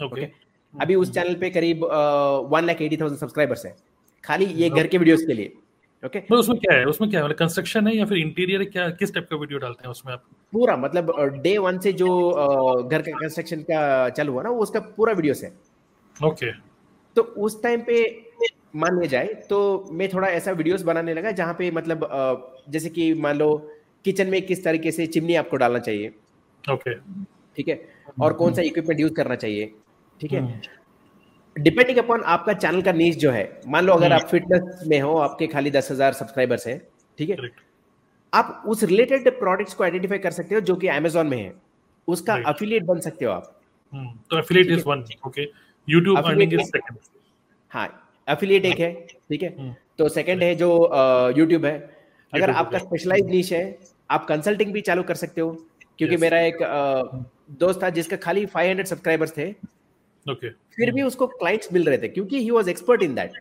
[0.00, 0.32] Okay okay.
[0.74, 1.84] अभी उस चैनल पे करीब
[2.52, 3.74] one lakh eighty thousand subscribers है।
[4.24, 5.52] खाली ये घर के वीडियोस के लिए।
[6.02, 6.38] Okay okay?
[6.38, 6.84] उसमें क्या है?
[6.84, 7.26] उसमें क्या है?
[7.26, 10.24] मतलब कंस्ट्रक्शन है या फिर इंटीरियर क्या किस टाइप का वीडियो डालते हैं उसमें आप?
[10.52, 12.08] पूरा मतलब डे वन से जो
[12.82, 16.65] घर का कंस्ट्रक्शन का चालू हुआ ना वो उसका पूरा वीडियोस है। Okay okay.
[17.16, 18.04] तो उस टाइम पे
[18.76, 19.58] मान लिया जाए तो
[19.92, 22.08] मैं थोड़ा ऐसा वीडियोस बनाने लगा जहाँ पे मतलब
[22.70, 23.50] जैसे कि मान लो
[24.04, 26.12] किचन में किस तरीके से चिमनी आपको डालना चाहिए।
[26.64, 27.80] ओके ठीक है?
[28.20, 29.72] और कौन सा इक्विपमेंट यूज़ करना चाहिए।
[30.20, 30.40] ठीक है?
[31.56, 35.16] डिपेंडिंग अपॉन आपका चैनल का नीच जो है मान लो अगर आप फिटनेस में हो
[35.18, 36.80] आपके खाली दस हज़ार सब्सक्राइबर्स हैं।
[37.18, 37.36] ठीक है?
[38.32, 41.52] आप उस रिलेटेड प्रोडक्ट्स को आइडेंटिफाई कर सकते हो जो कि अमेजोन में है।
[42.08, 43.52] उसका अफिलिएट बन सकते हो आप।
[44.30, 45.44] तो affiliate is one okay
[45.88, 46.98] YouTube earning is second
[47.72, 47.88] हाँ
[48.28, 49.54] एफिलिएट एक है ठीक है?
[49.58, 50.68] हम्म। तो सेकंड है जो
[51.38, 51.78] यूट्यूब है।
[52.32, 53.78] अगर आपका स्पेशलाइज नीच है
[54.10, 55.50] आप कंसल्टिंग भी चालू कर सकते हो
[55.98, 56.58] क्योंकि मेरा एक
[57.60, 59.48] दोस्त था जिसका खाली 500 सब्सक्राइबर्स थे।
[60.26, 63.32] ओके फिर भी उसको क्लाइंट्स मिल रहे थे क्योंकि he was expert in that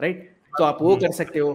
[0.00, 1.50] right तो आप वो हम्म। कर सकते हो।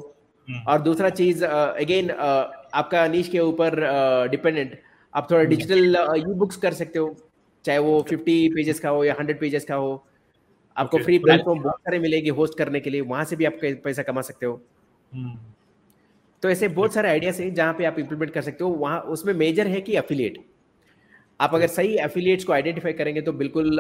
[0.47, 3.79] हम्म। और दूसरा चीज़ अगेन आपका नीच के ऊपर
[4.31, 4.79] डिपेंडेंट
[5.13, 7.15] आप थोड़ा डिजिटल ई बुक्स कर सकते हो।
[7.65, 10.03] चाहे वो 50 पेजेस का हो या 100 पेजेस का हो
[10.77, 14.03] आपको फ्री प्लेटफॉर्म बहुत सारे मिलेगी होस्ट करने के लिए वहाँ से भी आप पैसा
[14.03, 14.61] कमा सकते हो।
[15.11, 15.37] हम्म।
[16.43, 19.33] तो ऐसे बहुत सारे आइडियाज़ हैं जहाँ पे आप इंप्लीमेंट कर सकते हो वहाँ उसमें
[19.33, 20.37] मेजर है कि एफिलिएट
[21.39, 23.79] आप अगर सही एफिलिएट्स को आइडेंटिफाई करेंगे तो बिल्कुल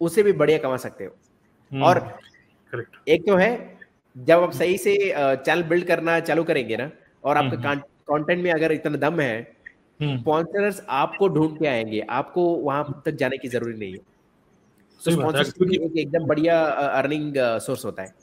[0.00, 1.16] उसे भी बढ़िया कमा सकते हो।
[1.72, 2.18] हम्म। और
[3.08, 3.50] एक तो है
[4.16, 6.90] जब आप सही से चैनल बिल्ड करना चालू करेंगे ना
[7.24, 9.55] और आपका कंटेंट में अगर इतना दम है
[10.02, 14.16] स्पॉन्सर्स आपको ढूंढ के आएँगे। आपको वहाँ तक जाने की ज़रूरी नहीं है।
[15.98, 18.14] एकदम बढ़िया अर्निंग सोर्स होता है।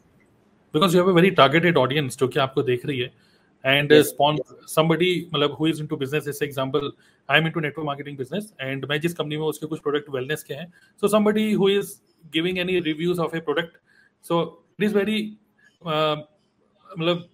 [0.73, 3.33] Because you have a very targeted audience जो कि आपको देख रही है।
[3.65, 6.31] मतलब हु जैसे
[8.87, 10.73] मैं जिस कंपनी में उसके कुछ के हैं
[11.55, 11.69] हु
[16.99, 17.29] मतलब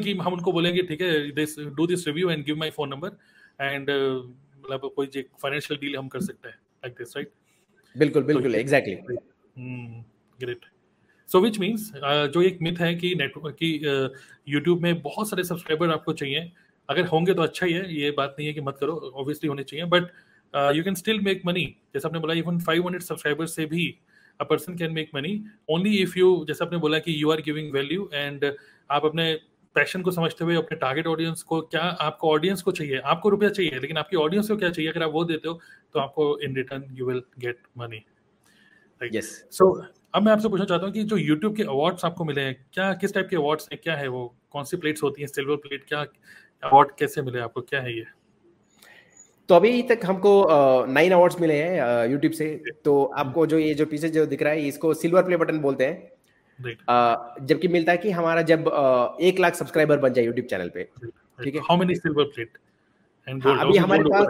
[0.00, 3.08] कि हम उनको बोलेंगे ठीक है this do this review and give my phone number
[3.60, 5.06] and मतलब कोई
[5.42, 7.30] फाइनेंशियल डील हम कर सकते हैं लाइक दिस राइट
[7.96, 9.16] बिल्कुल बिल्कुल exactly
[10.38, 10.64] great
[11.28, 13.70] so which means जो एक मिथ है कि नेटवर्क की
[14.48, 16.50] यूट्यूब uh, में बहुत सारे सब्सक्राइबर आपको चाहिए।
[16.88, 19.62] अगर होंगे तो अच्छा ही है ये बात नहीं है कि मत करो ऑब्वियसली होने
[19.62, 20.10] चाहिए। But
[20.76, 23.86] you can still make money जैसे आपने बोला इवन फाइव हंड्रेड सब्सक्राइबर से भी
[24.40, 25.32] a person can make money
[25.70, 28.44] only if you जैसे आपने बोला कि you are giving value and
[28.90, 29.32] आप अपने
[29.76, 32.98] पैशन को समझते हुए अपने टारगेट ऑडियंस को क्या आपको ऑडियंस को चाहिए?
[32.98, 34.90] आपको रुपया चाहिए लेकिन आपकी ऑडियंस को क्या चाहिए?
[34.90, 35.58] अगर आप वो देते हो
[35.94, 38.04] तो आपको in return you will get money
[39.00, 39.72] yes so
[40.14, 42.92] अब मैं आपसे पूछना चाहता हूँ कि जो यूट्यूब के अवार्ड्स आपको मिले हैं क्या
[42.94, 43.80] किस टाइप के अवार्ड्स हैं?
[43.82, 44.34] क्या है वो?
[44.50, 45.28] कौन सी प्लेट्स होती हैं?
[45.28, 46.00] सिल्वर प्लेट क्या
[46.62, 47.60] अवार्ड कैसे मिले आपको?
[47.62, 48.04] क्या है ये?
[49.48, 50.32] तो अभी तक हमको
[50.88, 52.54] नाइन अवार्ड्स मिले हैं यूट्यूब से।
[52.84, 55.86] तो आपको जो ये जो पीछे जो दिख रहा है इसको सिल्वर प्ले बटन बोलते
[55.86, 56.11] हैं।
[56.62, 58.70] जबकि मिलता है कि हमारा जब
[59.22, 60.84] एक लाख सब्सक्राइबर बन जाए यूट्यूब चैनल पे
[61.38, 61.60] ठीक है?
[61.60, 62.58] How many silver plate
[63.26, 64.26] and अभी हमारे पास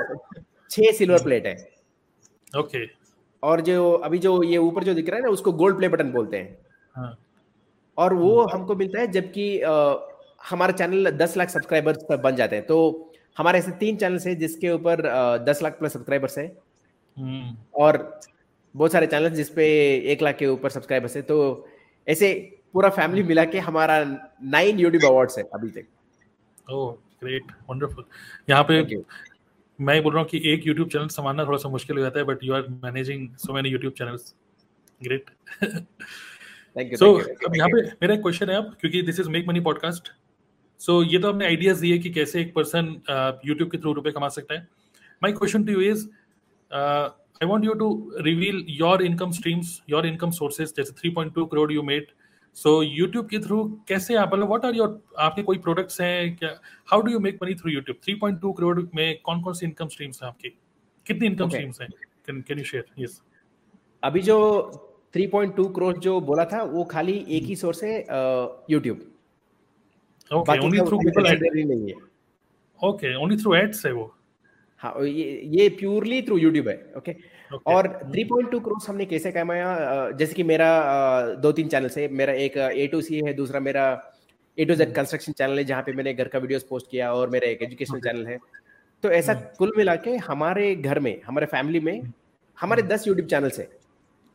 [0.71, 1.57] छह सिल्वर प्लेट है।
[2.53, 2.85] ओके
[3.43, 6.11] और जो अभी जो ये ऊपर जो दिख रहा है ना उसको गोल्ड प्ले बटन
[6.13, 6.59] बोलते हैं।
[6.95, 7.17] हाँ.
[7.99, 8.43] और वो.
[8.47, 9.47] हमको मिलता है जबकि
[10.51, 12.79] हमारा चैनल दस लाख सब्सक्राइबर्स पर बन जाते हैं। तो
[13.37, 15.03] हमारे ऐसे तीन चैनल है जिसके ऊपर
[15.45, 16.47] दस लाख प्लस सब्सक्राइबर्स है।
[17.17, 17.49] Hmm.
[17.75, 18.21] और
[18.75, 19.65] बहुत सारे चैनल जिसपे
[20.13, 21.69] एक लाख के ऊपर सब्सक्राइबर्स है। तो
[22.09, 22.33] ऐसे
[22.73, 23.99] पूरा फैमिली मिला के हमारा
[24.43, 25.87] नाइन यूट्यूब अवार्ड्स है अभी तक।
[26.71, 28.05] ओह ग्रेट वंडरफुल
[28.51, 29.03] यहाँ पे
[29.79, 32.25] मैं बोल रहा हूँ कि एक यूट्यूब चैनल संभालना थोड़ा सा मुश्किल हो जाता है
[32.25, 34.35] but you are managing so many YouTube channels
[35.03, 35.31] great
[36.99, 37.13] so
[37.47, 40.13] अब यहाँ पे मेरा क्वेश्चन है अब क्योंकि this is make money podcast
[40.81, 42.87] so ये तो हमने आइडियाज़ दिए कि कैसे एक पर्सन
[43.47, 44.67] यूट्यूब के थ्रू रुपए कमा सकता है।
[45.23, 46.07] My question to you is
[47.41, 47.87] I want you to
[48.25, 50.73] reveal your income streams, your income sources.
[50.77, 52.13] जैसे 3.2 crore you made.
[52.57, 56.51] So YouTube के through कैसे आप मतलब what are your आपके कोई products हैं क्या
[56.93, 58.01] how do you make money through YouTube?
[58.09, 60.49] 3.2 crore में कौन कौन सी income streams हैं आपकी
[61.07, 61.61] कितनी income okay.
[61.61, 61.89] streams हैं
[62.27, 62.85] can can you share?
[62.99, 63.21] Yes.
[64.05, 64.39] अभी जो
[65.17, 68.07] 3.2 crore जो बोला था वो खाली एक ही सोर्स है
[68.71, 69.01] YouTube.
[70.31, 71.95] Okay, only through Google Ads नहीं है.
[72.83, 74.15] Okay, only through ads है वो.
[74.83, 77.61] हाँ ये ये प्योरली थ्रू यूट्यूब है ओके okay.
[77.67, 80.11] और 3.2 करोड़ हमने कैसे कमाया?
[80.11, 80.71] जैसे कि मेरा
[81.43, 83.85] दो तीन चैनल है मेरा एक ए टू सी है दूसरा मेरा
[84.59, 87.31] A to Z construction channel है जहाँ पे मैंने घर का वीडियोस पोस्ट किया और
[87.31, 88.39] मेरा एक एजुकेशनल चैनल है।
[89.05, 92.03] तो ऐसा कुल मिला के हमारे घर में हमारे फैमिली में
[92.59, 93.69] हमारे दस यूट्यूब चैनल्स है।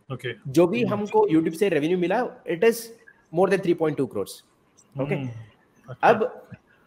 [0.09, 2.87] ओके जो भी हमको यूट्यूब से रेवेन्यू मिला it is
[3.33, 4.43] more than three point two crores
[4.95, 5.15] okay
[6.03, 6.23] अब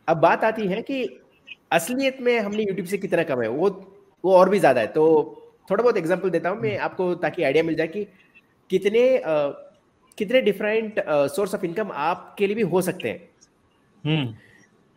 [0.09, 1.05] अब बात आती है कि
[1.71, 3.69] असलियत में हमने यूट्यूब से कितना कमाया वो
[4.25, 5.03] वो और भी ज़्यादा है। तो
[5.71, 8.05] थोड़ा बहुत एग्ज़ाम्पल देता हूँ मैं आपको ताकि आइडिया मिल जाए कि
[8.71, 9.53] कितने uh,
[10.19, 13.29] कितने डिफरेंट सोर्स ऑफ़ इनकम आपके लिए भी हो सकते हैं।
[14.05, 14.35] हम्म।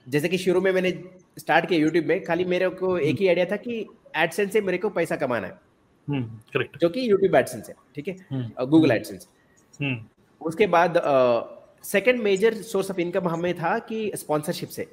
[0.08, 0.92] जैसे कि शुरू में मैंने
[1.40, 3.86] स्टार्ट किया यूट्यूब में खाली मेरे को एक ही आइडिया था कि
[4.18, 5.60] एडसेंस से मेरे को पैसा कमाना है।
[6.08, 8.16] करेक्ट जो कि यूट्यूब एडसेंस है ठीक है?
[8.66, 9.28] गूगल एडसेंस
[10.42, 11.02] उसके बाद
[11.86, 14.88] second major source of income हमें था कि स्पॉन्सरशिप से।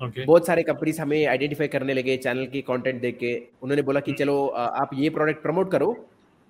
[0.00, 4.00] ओके बहुत सारे कंपनीज़ हमें आइडेंटिफाई करने लगे चैनल की कंटेंट देख के। उन्होंने बोला
[4.00, 5.92] कि चलो आप ये प्रोडक्ट प्रमोट करो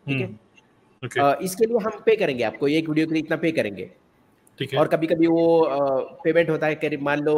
[0.06, 0.26] ठीक है?
[1.02, 3.90] ओके अ, इसके लिए हम पे करेंगे आपको एक वीडियो के लिए इतना पे करेंगे।
[4.58, 5.44] ठीक है। और कभी कभी वो
[6.24, 7.36] पेमेंट होता है करीब मान लो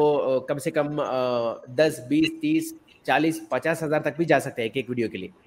[0.49, 0.96] कम से कम
[1.77, 2.75] दस बीस तीस
[3.07, 5.38] चालीस पचास हज़ार तक भी जा सकते हैं एक एक वीडियो के लिए। ठीक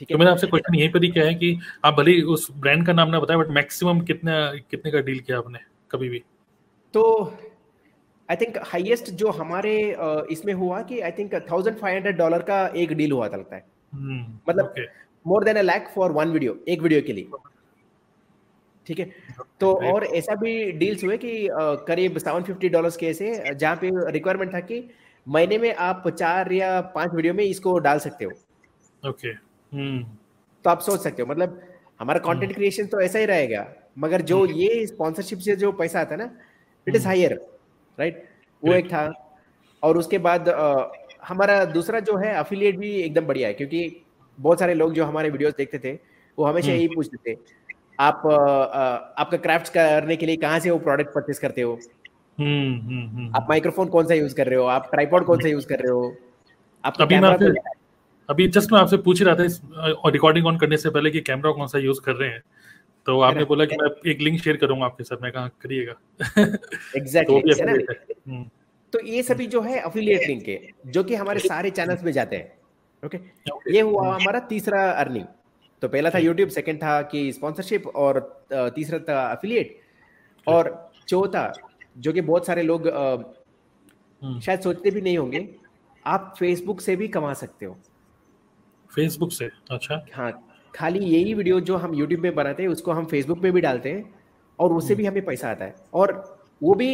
[0.00, 0.18] है तो है?
[0.18, 3.10] मेरा आपसे क्वेश्चन यहीं पर ही क्या है कि आप भले उस ब्रांड का नाम
[3.10, 4.36] ना बताया बट मैक्सिमम कितना
[4.70, 5.58] कितने का डील किया आपने
[5.90, 6.22] कभी भी?
[6.94, 7.02] तो
[8.28, 9.74] आई थिंक हाईएस्ट जो हमारे
[10.32, 13.56] इसमें हुआ कि I think thousand five hundred dollar का एक डील हुआ था लगता
[13.56, 14.74] है। हम्म, मतलब
[15.26, 17.28] more than a lakh for one video एक वीडियो के लिए।
[18.86, 19.10] ठीक है?
[19.60, 19.72] तो.
[19.92, 21.48] और ऐसा भी डील्स हुए कि
[21.88, 24.82] करीब सेवन फिफ्टी डॉलर के ऐसे जहाँ पे रिक्वायरमेंट था कि
[25.26, 28.30] महीने में आप चार या पाँच वीडियो में इसको डाल सकते हो।
[29.02, 30.02] ओके हम्म।
[30.64, 31.60] तो आप सोच सकते हो मतलब
[32.00, 33.66] हमारा कंटेंट क्रिएशन तो ऐसा ही रहेगा
[33.98, 36.30] मगर जो ये स्पॉन्सरशिप से जो पैसा आता है ना
[36.86, 37.34] इट इज़ हायर
[37.98, 38.24] राइट?
[38.62, 39.10] वो एक था।
[39.82, 40.92] और उसके बाद अ,
[41.28, 44.04] हमारा दूसरा जो है अफिलिएट भी एकदम बढ़िया है क्योंकि
[44.38, 45.92] बहुत सारे लोग जो हमारे वीडियोस देखते थे
[46.38, 47.36] वो हमेशा यही पूछते थे
[48.00, 51.78] आप अ, आपका क्राफ्ट करने के लिए कहाँ से वो प्रोडक्ट परचेस करते हो?
[52.38, 54.64] हम्म हम्म हम्म। आप माइक्रोफोन कौन सा यूज़ कर रहे हो?
[54.66, 56.14] आप ट्राइपॉड कौन सा यूज़ कर रहे हो?
[56.84, 57.80] आप अभी मैं आपसे
[58.28, 59.60] अभी जस्ट मैं आपसे पूछ रहा था इस
[60.06, 62.42] रिकॉर्डिंग ऑन करने से पहले कि कैमरा कौन सा यूज़ कर रहे हैं।
[63.06, 65.92] तो आपने बोला कि मैं एक लिंक शेयर करूँगा आपके साथ मैं कहा करिएगा।
[66.38, 67.94] तो एग्जैक्टली है
[68.28, 68.44] हम्म,
[68.92, 72.36] तो ये सभी जो है अफिलिएट लिंक है जो कि हमारे सारे चैनल्स में जाते
[72.36, 73.18] हैं ओके
[73.74, 75.24] ये हुआ हमारा तीसरा अर्निंग
[75.82, 78.20] तो पहला था यूट्यूब सेकंड था कि स्पॉन्सरशिप और
[78.52, 79.80] तीसरा था अफिलिएट
[80.46, 81.52] और चौथा
[81.98, 85.48] जो कि बहुत सारे लोग हम्म, शायद सोचते भी नहीं होंगे
[86.06, 87.76] आप फेसबुक से भी कमा सकते हो।
[88.94, 89.48] फेसबुक से?
[89.70, 90.30] अच्छा। हाँ
[90.74, 93.90] खाली यही वीडियो जो हम यूट्यूब में बनाते हैं उसको हम फेसबुक पे भी डालते
[93.90, 94.04] हैं
[94.58, 96.12] और उससे भी हमें पैसा आता है। और
[96.62, 96.90] वो भी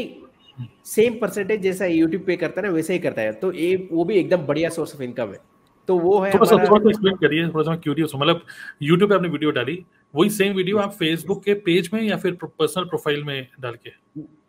[0.86, 4.04] सेम परसेंटेज जैसा यूट्यूब पे करता है ना वैसे ही करता है। तो ये वो
[4.04, 5.38] भी एकदम बढ़िया सोर्स ऑफ़ इनकम है।
[5.88, 8.40] तो वो है थोड़ा सा थोड़ा सा एक्सप्लेन करिए थोड़ा सा क्यूरियस मतलब
[8.82, 9.78] यूट्यूब पे आपने वीडियो डाली
[10.14, 13.90] वही सेम वीडियो आप फेसबुक के पेज में या फिर पर्सनल प्रोफ़ाइल में डाल के?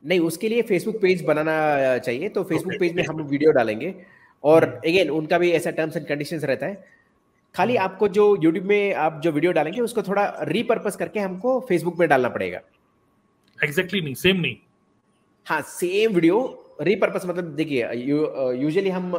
[0.08, 3.94] नहीं उसके लिए फेसबुक पेज बनाना चाहिए तो फेसबुक पेज में हम वीडियो डालेंगे।
[4.44, 6.99] और अगेन उनका भी ऐसा टर्म्स एंड कंडीशंस रहता है।
[7.56, 12.00] खाली आपको जो यूट्यूब में आप जो वीडियो डालेंगे उसको थोड़ा रीपर्पस करके हमको फेसबुक
[12.00, 12.60] में डालना पड़ेगा।
[13.60, 14.56] एग्जैक्टली नहीं सेम नहीं।
[15.48, 16.38] हाँ सेम वीडियो
[16.82, 19.12] रीपर्पस मतलब देखिए यूजुअली हम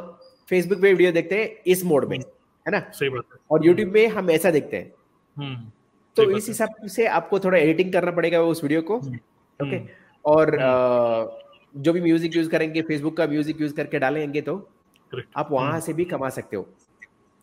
[0.49, 2.81] फेसबुक पे वीडियो देखते हैं इस मोड में है ना?
[2.93, 4.93] सही बात है। और यूट्यूब में हम ऐसा देखते हैं।
[5.37, 5.71] हम्म।
[6.17, 9.87] तो इस हिसाब से आपको थोड़ा एडिटिंग करना पड़ेगा उस वीडियो को ओके हम्म,
[10.25, 11.39] और
[11.75, 14.57] जो भी म्यूज़िक यूज़ करेंगे फेसबुक का म्यूज़िक यूज़ करके डालेंगे तो
[15.37, 16.67] आप वहाँ से भी कमा सकते हो।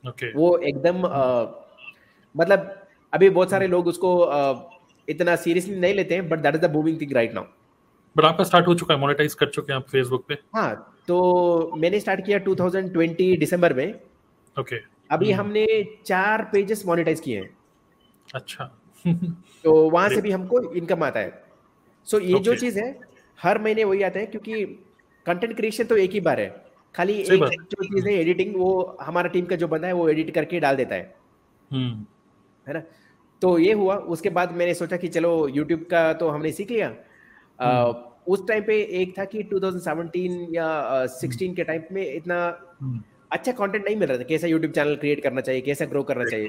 [0.08, 0.98] ओके वो एकदम
[2.36, 2.74] मतलब
[3.14, 4.12] अभी बहुत सारे लोग उसको
[5.08, 7.44] इतना सीरियसली नहीं लेते हैं but that is the booming thing right now
[8.16, 10.38] but आपका स्टार्ट हो चुका है मोनेटाइज कर चुके हैं आप फेसबुक पे?
[10.56, 13.94] हाँ तो मैंने स्टार्ट किया 2020 दिसंबर में।
[14.60, 14.80] ओके
[15.12, 15.66] अभी हमने
[16.06, 17.50] चार पेजेस मोनेटाइज किए हैं।
[18.36, 18.66] अच्छा।
[19.64, 21.44] तो वहाँ से भी हमको इनकम आता है।
[22.08, 22.88] सो ये जो चीज़ है
[23.40, 24.66] हर महीने वही आता है क्योंकि
[25.26, 26.50] कंटेंट क्रिएशन तो एक ही बार है।
[26.98, 30.32] खाली एक जो चीज़ है एडिटिंग वो हमारा टीम का जो बंदा है वो एडिट
[30.32, 31.16] करके डाल देता है।
[31.72, 32.06] हम्म।
[32.68, 32.84] है ना?
[33.42, 36.96] तो ये हुआ। उसके बाद मैंने सोचा कि चलो यूट्यूब का तो हमने सीख लिया।
[37.62, 37.96] हम्म।
[38.28, 43.52] उस टाइम पे एक था कि 2017 या 16 के टाइम में इतना हम्म। अच्छा
[43.52, 46.48] कंटेंट नहीं मिल रहा था कैसा यूट्यूब चैनल क्रिएट करना चाहिए कैसा ग्रो करना चाहिए।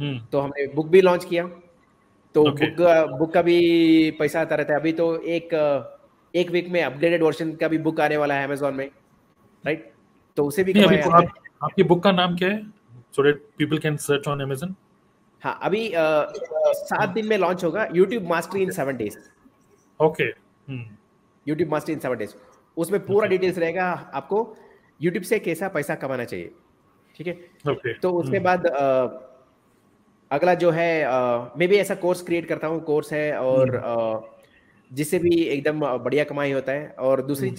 [0.00, 1.46] हम्म। तो हमने बुक भी लॉन्च किया।
[2.34, 2.60] तो Okay.
[2.60, 5.48] बुक बुक का भी पैसा आता रहता है। अभी तो एक
[6.34, 8.90] एक वीक में अपग्रेडेड वर्जन का भी बुक आने वाला है अमेजोन में।
[9.64, 9.92] राइट?
[10.36, 11.32] तो उसे भी अभी आप,
[11.64, 12.62] आपकी बुक का नाम क्या है?
[13.16, 14.74] So that people can search on Amazon
[15.42, 19.16] हाँ अभी सात दिन में लॉन्च होगा YouTube mastery in seven days
[20.00, 20.24] okay
[21.46, 22.34] YouTube mastery in seven days
[22.76, 23.30] उसमें पूरा Okay.
[23.30, 24.38] डिटेल्स रहेगा आपको।
[25.00, 26.50] यूट्यूब से कैसा पैसा कमाना चाहिए
[27.16, 27.32] ठीक है?
[27.68, 29.26] ओके तो उसके बाद अ,
[30.30, 30.90] अगला जो है
[31.58, 34.20] मैं भी ऐसा कोर्स क्रिएट करता हूँ कोर्स है और अ,
[34.90, 37.50] जिससे भी एकदम बढ़िया कमाई होता है। और दूसरी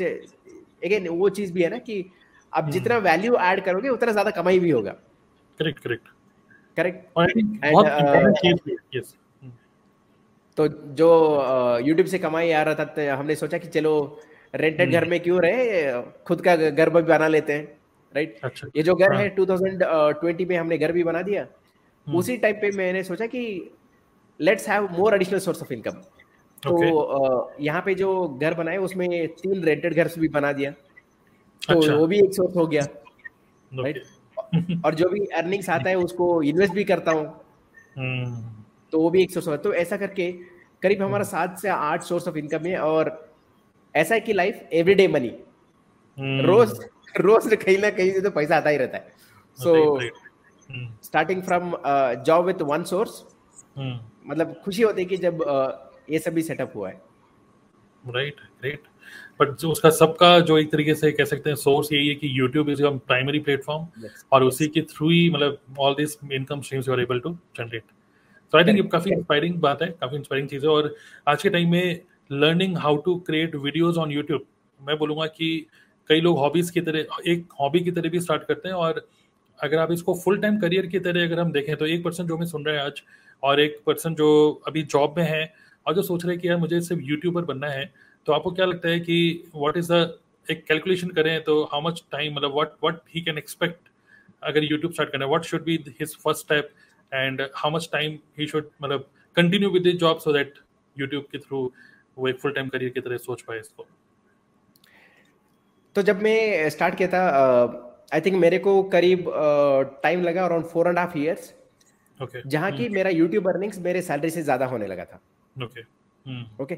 [0.86, 2.06] अगेन वो चीज़ भी है ना कि
[2.54, 4.91] आप जितना वैल्यू ऐड करोगे उतना ज़्यादा कमाई भी होगा।
[5.60, 6.08] करेक्ट करेक्ट
[6.78, 7.00] करेक्ट
[10.58, 10.67] तो
[11.00, 11.10] जो
[11.86, 13.94] यूट्यूब से कमाई आ रहा था तो हमने सोचा कि चलो
[14.56, 16.02] रेंटेड हम्म। घर में क्यों रहे?
[16.26, 17.63] खुद का घर भी बना लेते हैं
[18.15, 19.22] राइट अच्छा, ये जो घर हाँ.
[19.22, 21.41] है 2020 में हमने घर भी बना दिया।
[22.08, 23.44] हम्म। उसी टाइप पे मैंने सोचा कि
[24.39, 26.02] let's have more additional source of income
[26.63, 27.63] तो okay.
[27.65, 31.93] यहाँ पे जो घर बनाए उसमें तीन रेंटेड घर भी बना दिया। तो अच्छा.
[31.93, 32.84] वो भी एक सोर्स हो गया
[33.71, 34.04] राइट
[34.86, 37.26] और जो भी अर्निंग्स आता है उसको इन्वेस्ट भी करता हूँ।
[37.95, 38.43] हम्म।
[38.93, 40.32] तो वो भी एक सोर्स तो ऐसा करके
[40.84, 43.12] करीब हमारा हम्म। सात से आठ सोर्स ऑफ़ इनकम है और
[43.95, 45.34] ऐसा है कि लाइफ एवरीडे मनी
[46.43, 46.80] रोज
[47.17, 49.08] रोज कहीं ना कहीं से तो पैसा आता ही रहता है।
[49.58, 50.00] So
[51.04, 51.76] starting from
[52.26, 53.24] job with one source
[53.78, 57.02] मतलब खुशी होती है कि जब uh, ये सभी सेटअप हुआ है।
[58.06, 58.84] राइट राइट
[59.39, 62.30] बट जो उसका सबका जो एक तरीके से कह सकते हैं सोर्स यही है कि
[62.39, 63.88] YouTube is your primary platform
[64.32, 67.84] और उसी के थ्रू ही मतलब all this income streams you are able to generate
[68.54, 70.93] तो आई थिंक ये काफ़ी इंस्पायरिंग बात है काफ़ी इंस्पायरिंग चीज़ है और
[71.28, 74.45] आज के टाइम में learning how to create videos on YouTube
[74.80, 75.50] मैं बोलूँगा कि
[76.10, 79.06] कई लोग हॉबीज की तरह एक हॉबी की तरह भी स्टार्ट करते हैं और
[79.60, 82.36] अगर आप इसको फुल टाइम करियर की तरह अगर हम देखें तो एक पर्सन जो
[82.36, 83.02] हमें सुन रहे हैं आज
[83.43, 84.30] और एक पर्सन जो
[84.67, 85.43] अभी जॉब में है
[85.86, 87.86] और जो सोच रहे कि यार मुझे सिर्फ़ यूट्यूबर बनना है
[88.28, 89.17] तो आपको क्या लगता है कि
[89.56, 90.17] व्हाट इज़ द
[90.52, 93.89] एक कैलकुलेशन करें तो हाउ मच टाइम मतलब what what he can expect
[94.44, 95.30] अगर यूट्यूब स्टार्ट करना है?
[95.30, 96.70] What should be his first step
[97.13, 100.54] and how much time he should मतलब continue with this job so that
[101.00, 101.72] YouTube के through
[102.17, 103.86] वो एक फुल टाइम करियर की तरह सोच पाए इसको?
[105.96, 109.26] तो जब मैं स्टार्ट किया था आई थिंक मेरे को करीब
[110.04, 111.54] टाइम लगा around four and half years
[112.48, 112.94] जहाँ की hmm.
[112.94, 115.20] मेरा यूट्यूब अर्निंग्स मेरे सैलरी से ज़्यादा होने लगा था।
[115.55, 115.81] ओके
[116.63, 116.75] ओके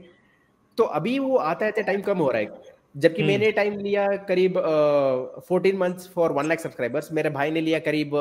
[0.77, 2.61] तो अभी वो आता है टाइम कम हो रहा है।
[2.97, 3.31] जबकि hmm.
[3.31, 4.57] मैंने टाइम लिया करीब
[5.47, 8.15] fourteen months for one lakh subscribers मेरे भाई ने लिया करीब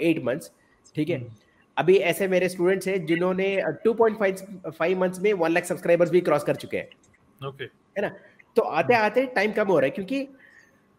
[0.00, 0.52] एट मंथ्स
[0.94, 1.20] ठीक है?
[1.20, 1.36] Hmm.
[1.76, 3.46] अभी ऐसे मेरे स्टूडेंट्स हैं जिन्होंने
[3.86, 8.08] 2.5 मंथ्स में वन लाख सब्सक्राइबर्स भी क्रॉस कर चुके हैं। ओके है ना?
[8.56, 10.28] तो आते आते टाइम कम हो रहा है क्योंकि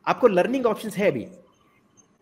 [0.08, 1.28] आपको लर्निंग ऑप्शंस है अभी।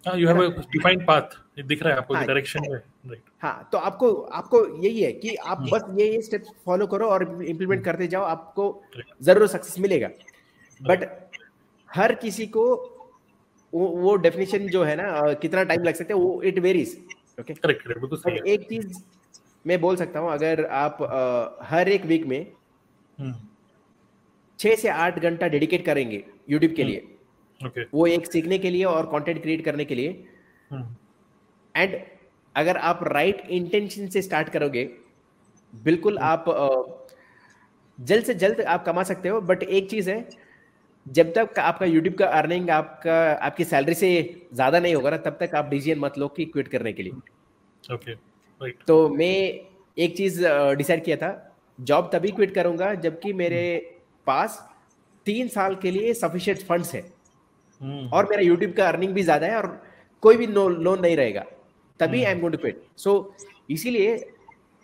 [0.06, 3.78] You have a defined path दिख रहा है आपको डायरेक्शन हाँ, में। राइट हाँ तो
[3.78, 5.72] आपको आपको यही है कि आप hmm.
[5.74, 7.86] बस ये ये स्टेप्स फॉलो करो और इम्प्लीमेंट hmm.
[7.86, 8.84] करते जाओ आपको
[9.24, 10.10] ज़रूर सक्सेस मिलेगा।
[10.82, 11.04] बट
[11.90, 12.64] हर किसी को
[13.74, 16.98] वो, वो डेफिनेशन जो है ना कितना टाइम लग सकता है वो इट वेरीज
[17.40, 19.02] ओके करेक्ट बिल्कुल एक चीज़
[19.66, 22.40] मैं बोल सकता हूँ अगर आप आ, हर एक वीक में
[23.18, 23.34] hmm.
[24.60, 27.17] छह से आठ घंटा डेडिकेट करेंगे यूट्यूब के लिए।
[27.62, 27.84] Okay.
[27.94, 30.10] वो एक सीखने के लिए और कंटेंट क्रिएट करने के लिए
[31.76, 32.06] एंड hmm.
[32.56, 34.90] अगर आप राइट right इंटेंशन से स्टार्ट करोगे
[35.84, 36.46] बिल्कुल आप
[38.00, 40.30] जल्द से जल्द आप कमा सकते हो बट एक चीज़ है
[41.08, 44.10] जब तक आपका यूट्यूब का अर्निंग आपका आपकी सैलरी से
[44.54, 47.14] ज़्यादा नहीं होगा ना तब तक आप डिसीज़न मत लो कि क्विट करने के लिए
[47.14, 48.16] ओके okay,
[48.62, 48.88] right.
[48.88, 49.60] तो मैं
[49.98, 50.46] एक चीज़
[50.78, 53.94] डिसाइड किया था जॉब तभी क्विट करूँगा जबकि मेरे
[54.28, 54.70] पास
[55.26, 57.17] तीन साल के लिए सफिशियंट फंड्स है.
[57.82, 59.68] और मेरा यूट्यूब का अर्निंग भी ज़्यादा है और
[60.24, 61.46] कोई भी लोन नहीं रहेगा
[62.00, 63.14] तभी I am going to quit so
[63.70, 64.16] इसीलिए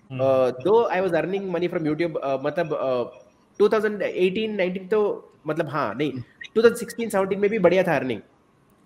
[0.09, 3.23] though I was earning money from YouTube मतलब uh,
[3.59, 5.01] 2018 19 तो
[5.47, 6.11] मतलब हाँ नहीं
[6.57, 8.21] 2016 17 में भी बढ़िया था अर्निंग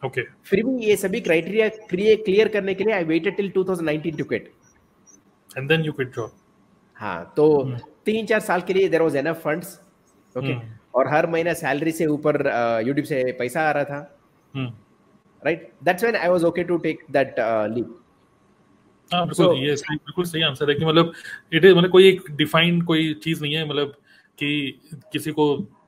[0.03, 0.33] ओके okay.
[0.45, 1.69] फिर भी ये सभी क्राइटेरिया
[2.23, 4.51] क्लियर करने के लिए I waited till 2019 to quit
[5.49, 6.31] and then you quit job
[6.97, 7.79] हाँ तो hmm.
[8.05, 9.79] तीन चार साल के लिए there was enough funds
[10.35, 10.53] okay
[10.97, 12.41] और हर महीना सैलरी से ऊपर
[12.88, 13.99] यूट्यूब से पैसा आ रहा था।
[15.43, 15.71] right?
[15.81, 17.95] That's when i was okay to take that uh, leap.
[19.12, 21.12] हाँ बिल्कुल ये बिल्कुल सही आंसर है कि मतलब
[21.53, 23.93] इट इज़ मतलब कोई एक डिफाइंड कोई चीज़ नहीं है मतलब
[24.38, 24.49] कि
[25.12, 25.45] किसी को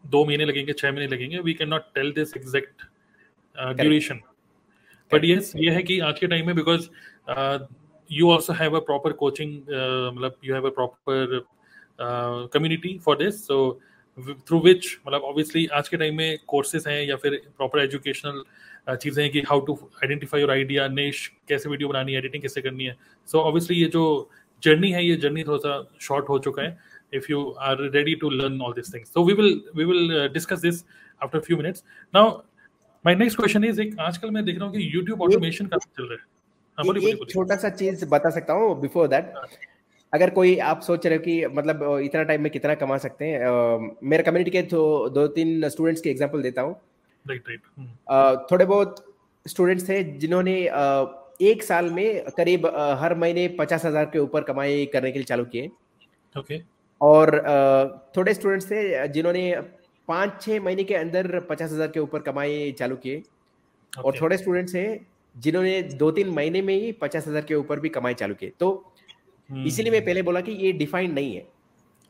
[0.07, 2.85] दो महीने लगेंगे छह महीने लगेंगे we can not tell this exact
[3.55, 4.21] duration
[5.11, 6.87] but yes ये है कि आज के टाइम में because
[8.09, 9.53] you also have a proper coaching
[10.15, 11.45] मतलब you have a proper
[12.53, 13.59] community for this so
[14.47, 18.43] through which मतलब ऑब्वियसली आज के टाइम में कोर्सेज हैं या फिर प्रॉपर एजुकेशनल
[18.95, 22.61] चीज़ें हैं कि how to identify your idea niche कैसे वीडियो बनानी है एडिटिंग कैसे
[22.61, 22.95] करनी है।
[23.27, 24.29] सो so, ऑब्वियसली ये जो
[24.63, 26.77] जर्नी है ये जर्नी थोड़ा सा शॉर्ट हो चुका है।
[27.13, 30.59] If you are ready to learn all this things so we will we will discuss
[30.61, 30.83] this
[31.21, 32.29] after few minutes now
[33.05, 36.03] my next question is एक आजकल मैं देख रहा हूँ कि YouTube ऑटोमेशन का चल
[36.03, 36.19] रहा है?
[36.77, 39.33] हाँ, एक छोटा सा चीज़ बता सकता हूँ बिफोर दैट
[40.13, 43.95] अगर कोई आप सोच रहे हो कि मतलब इतना टाइम में कितना कमा सकते हैं
[44.03, 46.75] मेरे कम्युनिटी के तो दो तीन स्टूडेंट्स के एग्जांपल देता हूँ
[47.25, 49.03] हम्म। थोड़े बहुत
[49.45, 50.55] स्टूडेंट्स थे जिन्होंने
[51.41, 52.65] एक साल में करीब
[52.99, 55.69] हर महीने पचास हज़ार के ऊपर कमाई करने के लिए चालू किए
[56.35, 56.61] ओके
[57.01, 57.31] और
[58.17, 59.43] थोड़े स्टूडेंट्स थे जिन्होंने
[60.07, 64.05] पाँच छः महीने के अंदर पचास हज़ार के ऊपर कमाई चालू किए okay.
[64.05, 67.89] और थोड़े स्टूडेंट्स हैं जिन्होंने दो तीन महीने में ही पचास हज़ार के ऊपर भी
[67.89, 68.88] कमाई चालू किए तो.
[69.49, 71.47] इसीलिए मैं पहले बोला कि ये डिफाइंड नहीं है।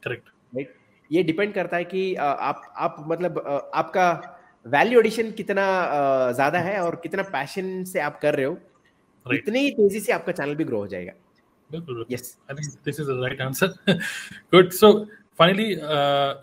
[0.04, 0.74] करेक्ट राइट
[1.12, 3.38] ये डिपेंड करता है कि आप आप मतलब
[3.76, 4.12] आपका
[4.66, 5.66] वैल्यू एडिशन कितना
[6.34, 9.38] ज़्यादा है और कितना पैशन से आप कर रहे हो। Right.
[9.38, 11.12] इतनी ही तेज़ी से आपका चैनल भी ग्रो हो जाएगा।
[12.12, 13.98] Yes I think this is the right answer
[14.54, 14.92] good so
[15.40, 15.66] finally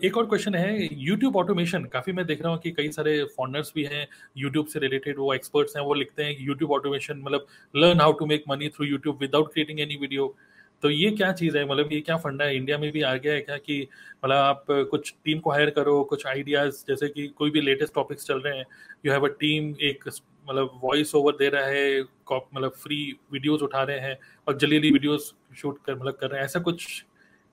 [0.07, 3.71] एक और क्वेश्चन है यूट्यूब ऑटोमेशन काफ़ी मैं देख रहा हूँ कि कई सारे फॉन्डर्स
[3.75, 7.45] भी हैं यूट्यूब से रिलेटेड वो एक्सपर्ट्स हैं वो लिखते हैं यूट्यूब ऑटोमेशन मतलब
[7.75, 10.35] learn how to make money through YouTube without creating any video
[10.83, 11.65] तो ये क्या चीज़ है?
[11.65, 12.55] मतलब ये क्या फंडा है?
[12.55, 13.81] इंडिया में भी आ गया है क्या कि
[14.15, 18.25] मतलब आप कुछ टीम को हायर करो कुछ आइडियाज़ जैसे कि कोई भी लेटेस्ट टॉपिक्स
[18.25, 18.65] चल रहे हैं
[19.05, 22.01] यू हैव अ टीम एक मतलब वॉइस ओवर दे रहा है
[22.31, 22.97] मतलब फ्री
[23.33, 24.17] वीडियोस उठा रहे हैं
[24.47, 27.03] और जल्दी जल्दी वीडियोस शूट कर मतलब कर रहे हैं। ऐसा कुछ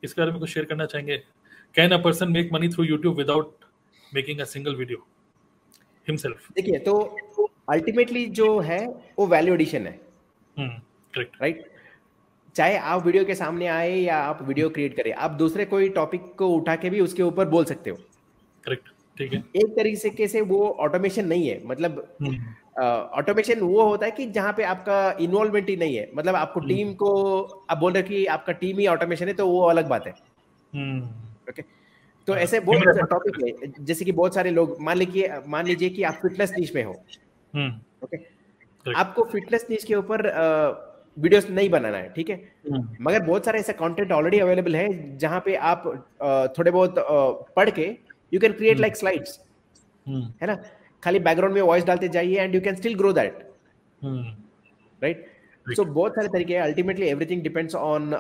[0.02, 1.16] इसके बारे में कुछ शेयर करना चाहेंगे?
[1.74, 3.64] Can a person make money through YouTube without
[4.12, 5.06] making a single video
[6.06, 7.00] himself देखिए तो
[7.68, 8.86] अल्टीमेटली जो है
[9.18, 10.00] वो वैल्यू एडिशन है।
[10.56, 11.70] करेक्ट राइट
[12.56, 16.34] चाहे आप वीडियो के सामने आए या आप वीडियो क्रिएट करें आप दूसरे कोई टॉपिक
[16.38, 17.96] को उठा के भी उसके ऊपर बोल सकते हो
[18.64, 21.98] करेक्ट ठीक है एक तरीके से वो ऑटोमेशन नहीं है मतलब
[22.76, 26.36] ऑटोमेशन हम्म। uh, वो होता है कि जहाँ पे आपका इन्वॉल्वमेंट ही नहीं है मतलब
[26.36, 29.60] आपको टीम हम्म। को आप बोल रहे कि आपका टीम ही ऑटोमेशन है तो वो
[29.66, 31.62] अलग बात है ओके हम्म।
[32.28, 35.90] तो हाँ। ऐसे बहुत टॉपिक है जैसे कि बहुत सारे लोग मान लीजिए मान लीजिए
[35.90, 36.92] कि आप फिटनेस नीच में हो
[38.04, 38.16] ओके
[38.86, 40.30] आपको फिटनेस नीच के ऊपर
[41.16, 42.36] वीडियोस नहीं बनाना है ठीक है?
[43.00, 45.84] मगर बहुत सारे ऐसे कंटेंट ऑलरेडी अवेलेबल है जहाँ पे आप
[46.58, 46.94] थोड़े बहुत
[47.56, 47.86] पढ़ के
[48.32, 49.38] you can create like slides
[50.06, 50.54] है ना?
[51.02, 53.38] खाली बैकग्राउंड में वॉइस डालते जाइए and you can still grow that
[54.02, 55.24] right
[55.66, 58.10] so बहुत सारे तरीके हैं ultimately everything depends on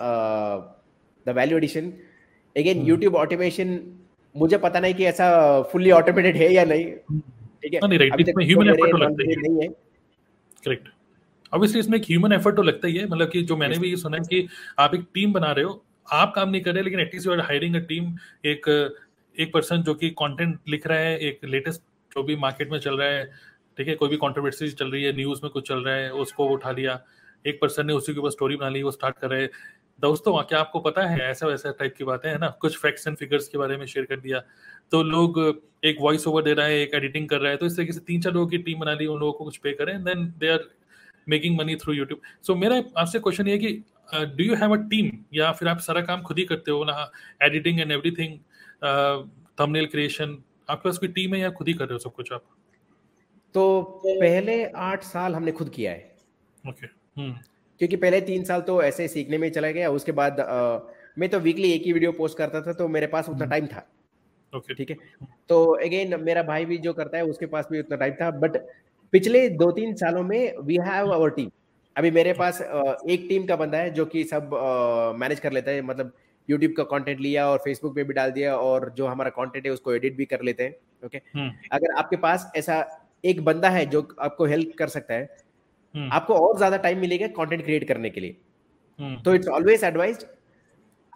[1.26, 1.92] the value addition
[2.56, 3.78] again YouTube automation
[4.34, 5.26] मुझे पता नहीं कि ऐसा
[5.72, 7.80] फुल्ली ऑटोमेटेड है या नहीं ठीक है?
[8.10, 9.68] अभी तक ह्यूमन एफर्ट तो लगता ही। नहीं है।
[10.64, 10.88] करेक्ट
[11.54, 13.96] ऑब्वियसली इसमें एक ह्यूमन एफर्ट तो लगता ही है मतलब कि जो मैंने भी ये
[13.96, 14.48] सुना है कि
[14.78, 17.40] आप एक टीम बना रहे हो आप काम नहीं कर रहे लेकिन at least you are
[17.40, 18.68] hiring a team एक
[19.38, 21.80] एक पर्सन जो कि कंटेंट लिख रहा है एक लेटेस्ट
[22.14, 23.24] जो भी मार्केट में चल रहा है
[23.78, 26.46] ठीक है कोई भी कॉन्ट्रोवर्सी चल रही है न्यूज़ में कुछ चल रहा है उसको
[26.46, 27.00] उठा लिया
[27.46, 29.50] एक पर्सन ने उसी के ऊपर स्टोरी बना ली वो स्टार्ट कर रहे हैं।
[30.00, 33.16] दोस्तों क्या आपको पता है ऐसा वैसा टाइप की बातें है ना कुछ फैक्ट्स एंड
[33.16, 34.42] फिगर्स के बारे में शेयर कर दिया
[34.90, 35.38] तो लोग
[35.84, 38.00] एक वॉइस ओवर दे रहा है एक एडिटिंग कर रहा है तो इस तरीके से
[38.00, 40.48] तीन चार लोगों की टीम बना ली उन लोगों को कुछ पे करें then they
[40.48, 40.64] are
[41.28, 43.72] making money through YouTube so मेरा आपसे क्वेश्चन ये कि
[44.14, 47.10] do you have a team या फिर आप सारा काम खुद ही करते हो ना?
[47.42, 48.38] Editing and everything
[49.60, 50.36] thumbnail creation
[50.70, 52.44] आपके पास कोई टीम है या खुद ही कर रहे हो सब कुछ आप?
[53.54, 56.12] तो पहले आठ साल हमने खुद किया है।
[56.64, 56.88] Okay okay.
[57.18, 57.34] hmm.
[57.80, 60.78] क्योंकि पहले तीन साल तो ऐसे सीखने में चला गया। उसके बाद आ,
[61.18, 63.86] मैं तो वीकली एक ही वीडियो पोस्ट करता था तो मेरे पास उतना टाइम था।
[64.52, 64.96] ओके ठीक है?
[65.48, 68.56] तो अगेन मेरा भाई भी जो करता है उसके पास भी उतना टाइम था। बट
[69.14, 71.50] पिछले दो तीन सालों में वी हैव अवर टीम
[71.96, 74.50] अभी मेरे पास एक टीम का बंदा है जो कि सब
[75.18, 76.12] मैनेज कर लेता है मतलब
[76.48, 79.72] यूट्यूब का कंटेंट लिया और फेसबुक पे भी डाल दिया और जो हमारा कंटेंट है
[79.72, 82.82] उसको एडिट भी कर लेते हैं ओके हम्म। अगर आपके पास ऐसा
[83.24, 85.28] एक बंदा है जो आपको हेल्प कर सकता है
[85.94, 88.36] हम्म। आपको और ज़्यादा टाइम मिलेगा कंटेंट क्रिएट करने के लिए
[88.98, 90.26] हम्म। तो it's always advise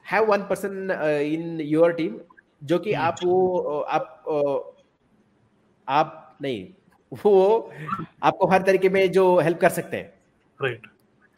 [0.07, 0.91] have one person
[1.27, 2.19] in your team
[2.65, 4.25] जो कि आप वो आप
[5.89, 6.67] आप नहीं
[7.13, 7.73] वो
[8.23, 10.13] आपको हर तरीके में जो हेल्प कर सकते हैं।
[10.61, 10.87] राइट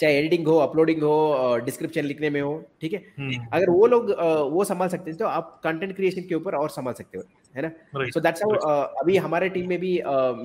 [0.01, 3.03] चाहे एडिटिंग हो अपलोडिंग हो डिस्क्रिप्शन लिखने में हो ठीक है?
[3.19, 4.11] हम्म। अगर वो लोग
[4.53, 7.63] वो संभाल सकते हैं तो आप कंटेंट क्रिएशन के ऊपर और संभाल सकते हो है
[7.63, 7.71] ना?
[8.07, 9.93] सो दैट्स हाउ अभी हमारे टीम में भी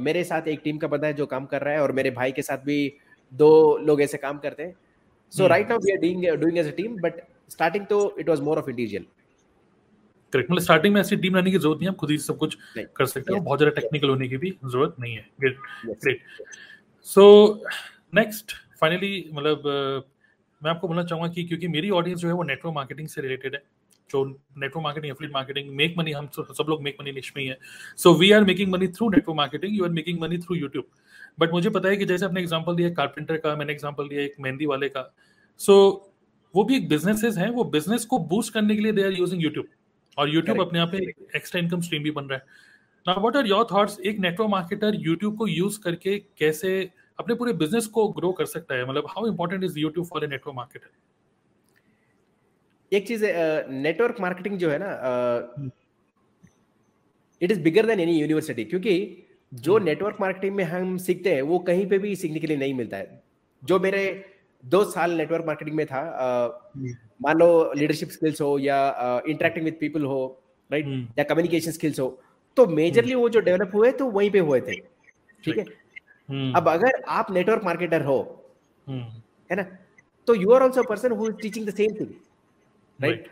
[0.01, 2.31] मेरे साथ एक टीम का बंदा है जो काम कर रहा है और मेरे भाई
[2.31, 2.77] के साथ भी
[3.31, 4.75] दो लोग ऐसे काम करते हैं।
[5.33, 7.21] So right now we are doing doing as a team but
[7.51, 9.05] starting तो it was more of individual
[10.35, 12.57] correct मतलब स्टार्टिंग में ऐसी टीम लाने की ज़रूरत नहीं है खुद ही सब कुछ
[12.77, 16.21] कर सकते हो। बहुत ज़्यादा टेक्निकल होने की भी ज़रूरत नहीं है। Great great
[17.07, 17.23] so
[18.15, 19.63] next finally मतलब
[20.61, 23.55] मैं आपको बोलना चाहूँगा कि क्योंकि मेरी ऑडियंस जो है वो नेटवर्क मार्केटिंग से रिलेटेड
[23.55, 23.61] है।
[24.09, 27.49] जो network marketing affiliate marketing make money हम सब लोग मेक मनी निश में ही
[27.49, 27.57] है।
[27.99, 30.85] So we are making money through network marketing you are making money through YouTube
[31.39, 34.35] but मुझे पता है कि जैसे आपने एग्ज़ाम्पल दिया कारपेंटर का मैंने एग्ज़ाम्पल दिया एक
[34.39, 35.01] मेहंदी वाले का।
[35.59, 36.13] सो so,
[36.53, 39.41] वो भी एक बिजनेसेस हैं वो बिज़नेस को बूस्ट करने के लिए दे आर यूजिंग
[39.43, 39.65] यूट्यूब
[40.17, 42.45] और यूट्यूब अपने आप में एक्स्ट्रा इनकम स्ट्रीम भी बन रहा है।
[43.07, 46.89] Now what are your thoughts एक नेटवर्क मार्केटर यूट्यूब को यूज़ करके कैसे
[47.19, 48.85] अपने पूरे बिज़नेस को ग्रो कर सकता है?
[48.89, 50.89] मतलब how important is YouTube for a network marketer
[52.91, 53.25] एक चीज़
[53.69, 55.71] नेटवर्क मार्केटिंग जो है ना
[57.41, 60.21] it is bigger than any university क्योंकि जो नेटवर्क hmm.
[60.21, 63.23] मार्केटिंग में हम सीखते हैं वो कहीं पे भी सीखने के लिए नहीं मिलता है।
[63.63, 64.03] जो मेरे
[64.65, 66.01] दो साल नेटवर्क मार्केटिंग में था
[67.21, 68.77] मान लो लीडरशिप स्किल्स हो या
[69.27, 70.19] इंटरेक्टिंग विद पीपल हो
[70.71, 70.85] राइट
[71.19, 72.07] या कम्युनिकेशन स्किल्स हो
[72.57, 74.75] तो मेजरली वो जो डेवलप हुए तो वहीं पे हुए थे
[75.45, 75.63] ठीक है?
[76.53, 78.17] अब अगर आप नेटवर्क मार्केटर हो
[78.89, 79.63] है ना?
[80.27, 82.13] तो you are also person who is teaching the same thing
[82.99, 83.27] right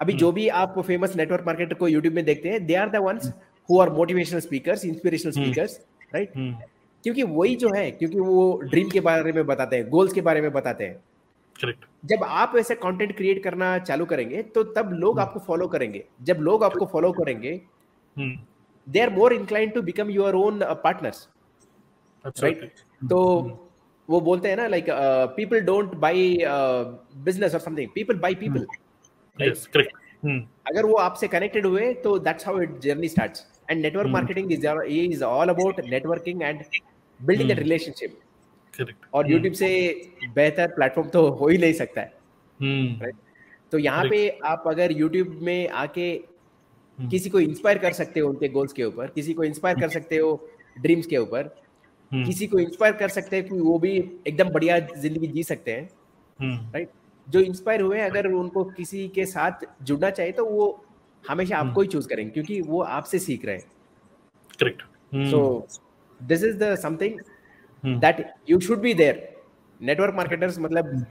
[0.00, 2.96] अभी जो भी आप फ़ेमस नेटवर्क मार्केटर को यूट्यूब में देखते हैं they are the
[3.02, 3.32] ones
[3.70, 5.80] who are motivational speakers inspirational speakers
[6.14, 6.32] right
[7.04, 10.40] क्योंकि वही जो है क्योंकि वो ड्रीम के बारे में बताते हैं गोल्स के बारे
[10.40, 10.96] में बताते हैं।
[11.60, 15.26] करेक्ट जब आप ऐसे कंटेंट क्रिएट करना चालू करेंगे तो तब लोग hmm.
[15.26, 17.60] आपको फॉलो करेंगे। जब लोग आपको फॉलो करेंगे
[18.16, 21.28] they are more incline to become your own partners
[22.24, 22.70] right
[23.10, 23.56] तो hmm.
[24.08, 24.86] वो बोलते हैं ना like
[25.36, 26.38] people don't buy
[27.24, 28.66] business और समथिंग पीपल बाई पीपल
[30.66, 34.66] अगर वो आपसे कनेक्टेड हुए तो that's how it journey starts and network marketing is
[34.86, 36.62] is all about networking and
[37.20, 38.18] building that relationship
[39.14, 39.60] और यूट्यूब hmm.
[39.60, 42.12] से बेहतर प्लेटफॉर्म तो हो ही नहीं सकता है
[42.60, 43.22] राइट hmm.
[43.72, 47.10] तो यहाँ पे आप अगर यूट्यूब में आके hmm.
[47.10, 50.16] किसी को इंस्पायर कर सकते हो उनके गोल्स के ऊपर किसी को इंस्पायर कर सकते
[50.16, 50.50] हो
[50.80, 51.54] ड्रीम्स के ऊपर
[52.12, 53.96] किसी को इंस्पायर कर सकते हैं कि वो भी
[54.26, 55.88] एकदम बढ़िया ज़िंदगी जी सकते हैं
[56.72, 56.90] राइट
[57.26, 60.68] जो इंस्पायर हुए अगर उनको किसी के साथ जुड़ना चाहिए तो वो
[61.28, 63.64] हमेशा आपको ही चूज़ करेंगे क्योंकि वो आपसे सीख रहे हैं।
[64.60, 64.82] Correct
[65.30, 65.66] so
[66.20, 67.20] this is the something
[68.00, 69.28] that you should be there
[69.80, 71.06] network marketers मतलब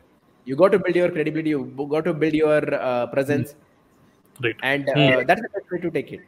[0.47, 3.49] you got to build your credibility you got to build your uh, presence.
[4.39, 4.55] right.
[4.63, 5.27] And uh, mm.
[5.27, 6.21] that's the best way to take it.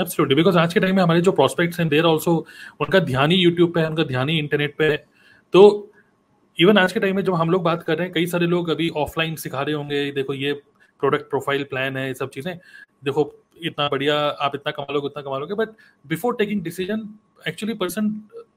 [0.00, 2.34] Absolutely because आज के time में हमारे जो prospects हैं देर also
[2.80, 4.96] उनका ध्यान ही YouTube पे है उनका ध्यान ही इंटरनेट पे है।
[5.52, 5.62] तो
[6.58, 8.68] इवन आज के टाइम में जब हम लोग बात कर रहे हैं कई सारे लोग
[8.70, 10.52] अभी ऑफलाइन सिखा रहे होंगे देखो ये
[11.02, 12.56] प्रोडक्ट प्रोफ़ाइल, प्लान है, ये सब चीज़ें।
[13.02, 15.68] देखो, इतना बढ़िया आप इतना कमा लोगे, उतना कमा लोगे but
[16.04, 17.08] before taking decision
[17.48, 18.14] actually person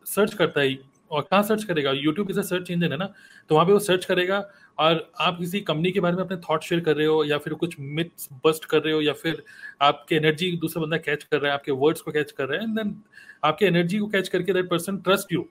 [0.08, 0.78] search करता है,
[1.12, 1.92] और कहाँ सर्च करेगा?
[1.94, 3.10] यूट्यूब इज़ सर्च इंजन है ना
[3.50, 4.38] तो वहाँ पे वो सर्च करेगा,
[4.78, 7.54] और आप किसी कंपनी के बारे में अपने थॉट शेयर कर रहे हो, या फिर
[7.56, 9.44] कुछ मिथ्स बस्ट कर रहे हो, या फिर
[9.82, 12.64] आपके एनर्जी दूसरा बंदा कैच कर रहा है, आपके वर्ड्स को कैच कर रहा है
[12.64, 12.96] एंड देन
[13.44, 15.48] आपके एनर्जी को कैच करके दैट पर्सन ट्रस्ट यू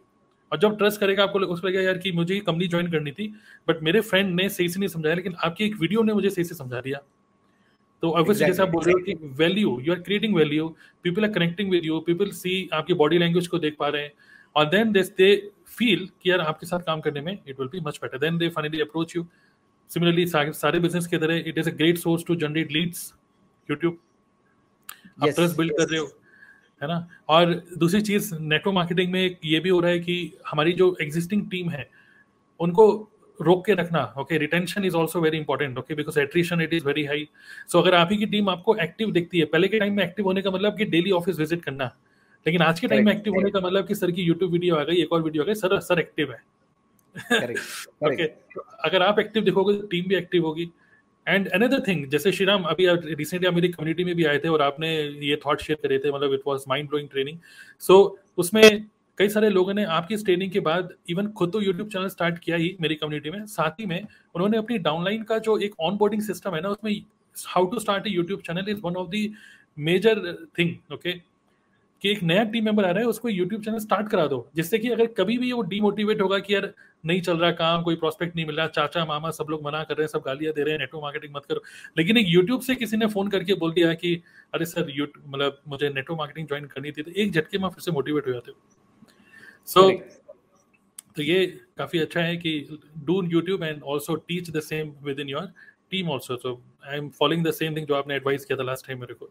[0.54, 3.26] और जब ट्रस्ट करेगा आपको उसको लगेगा यार कि मुझे कंपनी ज्वाइन करनी थी
[3.68, 6.44] बट मेरे फ्रेंड ने सही से नहीं समझाया लेकिन आपकी एक वीडियो ने मुझे सही
[6.44, 6.98] से समझा दिया.
[8.02, 10.68] तो ऑब्वियसली जैसे आप बोल रहे हो कि value you are creating value
[11.04, 14.12] people are connecting with you people see आपकी बॉडी लैंग्वेज को देख पा रहे हैं
[14.56, 15.34] और देन दिस दे
[15.78, 18.48] फील कि यार आपके साथ काम करने में it will be much better than they
[18.56, 19.26] finally approach you
[19.90, 23.12] similarly सारे बिज़नेस के तरह it is a great source to generate leads
[23.68, 23.98] YouTube
[25.22, 26.06] आप ट्रस्ट बिल्ड कर रहे हो.
[26.84, 27.08] है ना?
[27.28, 30.16] और दूसरी चीज़ नेटवर्क मार्केटिंग में ये भी हो रहा है कि
[30.50, 31.88] हमारी जो एग्जिस्टिंग टीम है
[32.60, 32.86] उनको
[33.40, 37.04] रोक के रखना okay retention is also very important okay because attrition it is very
[37.04, 37.28] high
[37.68, 40.26] so अगर आप ही की टीम आपको एक्टिव दिखती है पहले के टाइम में एक्टिव
[40.26, 41.90] होने का मतलब कि डेली ऑफ़िस विज़िट करना
[42.46, 44.84] लेकिन आज के टाइम में एक्टिव होने का मतलब कि सर की यूट्यूब वीडियो आ
[44.84, 46.42] गई एक और वीडियो आ गई सर सर एक्टिव है।
[48.04, 48.24] ओके
[48.84, 50.70] अगर आप एक्टिव दिखोगे तो टीम भी एक्टिव होगी।
[51.26, 54.62] एंड अनदर थिंग जैसे श्रीराम, अभी रिसेंटली आप मेरी कम्युनिटी में भी आए थे और
[54.62, 54.90] आपने
[55.22, 57.38] ये थॉट शेयर करे थे मतलब it was mind blowing training
[57.82, 57.96] so
[58.38, 58.84] उसमें
[59.18, 62.38] कई सारे लोगों ने आपकी इस ट्रेनिंग के बाद इवन खुद तो यूट्यूब चैनल स्टार्ट
[62.38, 64.00] किया ही मेरी कम्युनिटी में। साथ ही में
[64.34, 67.02] उन्होंने अपनी डाउनलाइन का जो एक ऑन बोर्डिंग सिस्टम है ना, उसमें
[67.36, 69.32] how to start a YouTube channel is one of the
[69.78, 70.20] major
[70.58, 74.26] thing okay कि एक नया टीम मेंबर आ रहा है, उसको यूट्यूब चैनल स्टार्ट करा
[74.26, 76.72] दो, जिससे कि अगर कभी भी वो डीमोटिवेट होगा कि यार
[77.04, 79.94] नहीं चल रहा काम कोई प्रोस्पेक्ट नहीं मिल रहा चाचा मामा सब लोग मना कर
[79.94, 81.62] रहे हैं सब गालियाँ दे रहे हैं नेटवर्क मार्केटिंग मत करो।
[81.98, 84.14] लेकिन एक यूट्यूब से किसी ने फ़ोन करके बोल दिया कि
[84.54, 84.92] अरे सर
[85.26, 88.32] मतलब मुझे नेटवर्क मार्केटिंग ज्वाइन करनी थी। तो एक झटके में फिर से मोटिवेट हो
[88.32, 88.58] जाते हो।
[89.68, 89.90] सो
[91.16, 91.46] तो ये
[91.78, 95.52] काफ़ी अच्छा है कि do YouTube and also teach the same within your
[95.90, 98.86] team also so I am following the same thing जो आपने एडवाइस किया था लास्ट
[98.86, 99.26] टाइम मेरे को।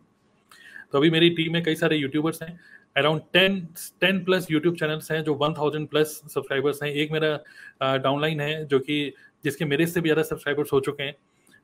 [0.92, 2.60] तो अभी मेरी टीम में कई सारे यूट्यूबर्स हैं।
[2.96, 3.60] Around ten
[4.02, 8.66] ten plus YouTube channels हैं, जो वन थाउज़ेंड प्लस सब्सक्राइबर्स हैं। एक मेरा डाउनलाइन है,
[8.66, 9.14] जो कि,
[9.44, 11.16] जिसके मेरे से भी ज़्यादा सब्सक्राइबर्स हो चुके हैं।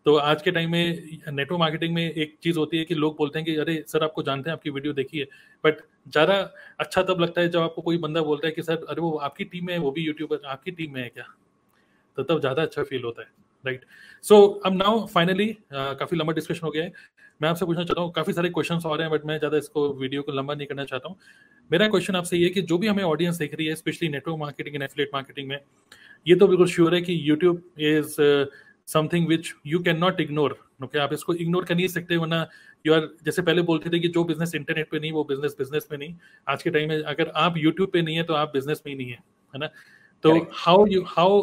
[0.05, 3.39] तो आज के टाइम में, नेटवर्क मार्केटिंग में एक चीज़ होती है कि लोग बोलते
[3.39, 5.25] हैं कि, अरे, सर, आपको जानते हैं, आपकी वीडियो देखी है।
[5.63, 6.35] बट ज़्यादा
[6.79, 9.43] अच्छा तब लगता है जब आपको कोई बंदा बोलता है कि, सर, अरे, वो आपकी
[9.45, 11.25] टीम में है, वो भी यूट्यूबर, आपकी टीम में है क्या?
[12.17, 13.27] तो तब ज़्यादा अच्छा फील होता है
[13.65, 13.85] राइट
[14.23, 16.91] सो अब नाउ फाइनली काफ़ी लंबा डिस्कशन हो गया है।
[17.41, 19.87] मैं आपसे पूछना चाहता हूँ काफ़ी सारे क्वेश्चन आ रहे हैं बट मैं ज़्यादा इसको
[19.99, 21.17] वीडियो को लंबा नहीं करना चाहता हूँ।
[21.71, 24.75] मेरा क्वेश्चन आपसे ये कि जो भी हमें ऑडियंस देख रही है specially network marketing
[24.75, 25.59] and affiliate marketing में
[26.25, 28.15] ये तो बिल्कुल श्योर है कि YouTube is
[28.87, 32.47] something which you can not ignore okay आप इसको इग्नोर कर नहीं सकते वरना
[32.85, 35.87] यू आर जैसे पहले बोलते थे कि जो बिज़नेस इंटरनेट पे नहीं वो बिज़नेस बिज़नेस
[35.91, 36.13] में नहीं।
[36.47, 38.97] आज के टाइम में अगर आप यूट्यूब पे नहीं है तो आप बिज़नेस में ही
[38.97, 39.17] नहीं है
[39.53, 39.69] है ना?
[40.23, 41.41] तो how you how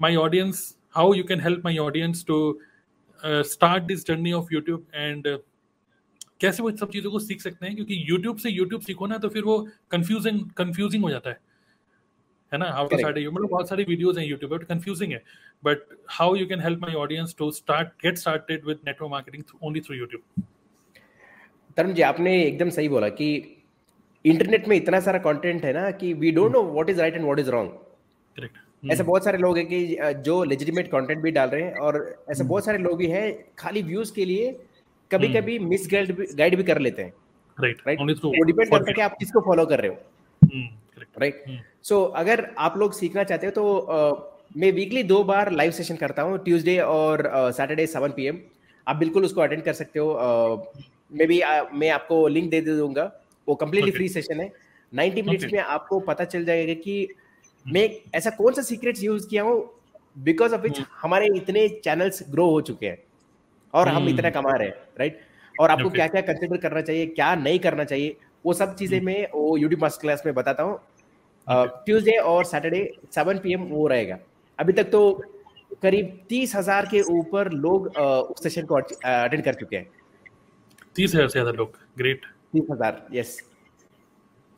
[0.00, 0.64] my audience
[0.94, 2.38] how you can help my audience to
[3.24, 5.26] start this journey of YouTube and
[6.40, 7.74] कैसे वो सब चीज़ों को सीख सकते हैं?
[7.74, 9.58] क्योंकि यूट्यूब से यूट्यूब सीखो ना तो फिर वो
[9.90, 11.40] कंफ्यूजिंग कंफ्यूजिंग हो जाता है।
[12.52, 12.70] है ना?
[12.70, 15.22] हाउ टू स्टार्ट मतलब बहुत सारी वीडियोस हैं यूट्यूब पे कंफ्यूजिंग है।
[15.62, 19.80] But how you can help my audience to start get started with network marketing only
[19.80, 20.44] through YouTube
[21.76, 23.28] Tarun ji आपने एकदम सही बोला कि
[24.24, 27.24] इंटरनेट में इतना सारा कंटेंट है ना कि we don't know what is right and
[27.24, 27.70] what is wrong
[28.36, 32.24] correct ऐसे बहुत सारे लोग हैं कि जो लेजिटिमेट कंटेंट भी डाल रहे हैं और
[32.30, 34.52] ऐसे बहुत सारे लोग भी हैं खाली व्यूज़ के लिए
[35.10, 37.12] कभी कभी मिस गाइड भी कर लेते हैं।
[37.58, 39.96] राइट राइट वो डिपेंड करता है कि आप किसको फॉलो कर रहे हो।
[41.20, 41.56] Right hmm.
[41.82, 45.96] सो so, अगर आप लोग सीखना चाहते हो तो मैं वीकली दो बार लाइव सेशन
[45.96, 48.28] करता हूँ ट्यूसडे और सैटरडे सेवन पी
[48.86, 50.72] आप बिल्कुल उसको अटेंड कर सकते हो।
[51.12, 51.40] मे बी
[51.74, 53.10] मैं आपको लिंक दे दे दूँगा।
[53.48, 54.52] वो कम्प्लीटली फ्री सेशन है।
[54.92, 55.52] Ninety minutes.
[55.52, 57.08] में आपको पता चल जाएगा कि.
[57.66, 59.56] मैं ऐसा कौन सा सीक्रेट्स यूज़ किया हूँ
[60.18, 62.98] बिकॉज़ ऑफ़ विच हमारे इतने चैनल्स ग्रो हो चुके हैं
[63.74, 65.20] और हम इतना कमा रहे हैं राइट
[65.54, 69.26] और आपको क्या क्या कंसिडर करना चाहिए क्या नहीं करना चाहिए वो सब चीज़ें मैं
[69.34, 70.78] वो यूट्यूब मास्टर क्लास में बताता हूँ।
[71.86, 72.80] ट्यूसडे और सैटरडे
[73.14, 74.18] सेवन पी वो रहेगा।
[74.58, 75.00] अभी तक तो
[75.82, 79.88] करीब तीस हज़ार के ऊपर लोग उस सेशन को अटेंड कर चुके हैं।
[80.96, 83.40] तीस हज़ार से ज़्यादा लोग ग्रेट तीस हज़ार यस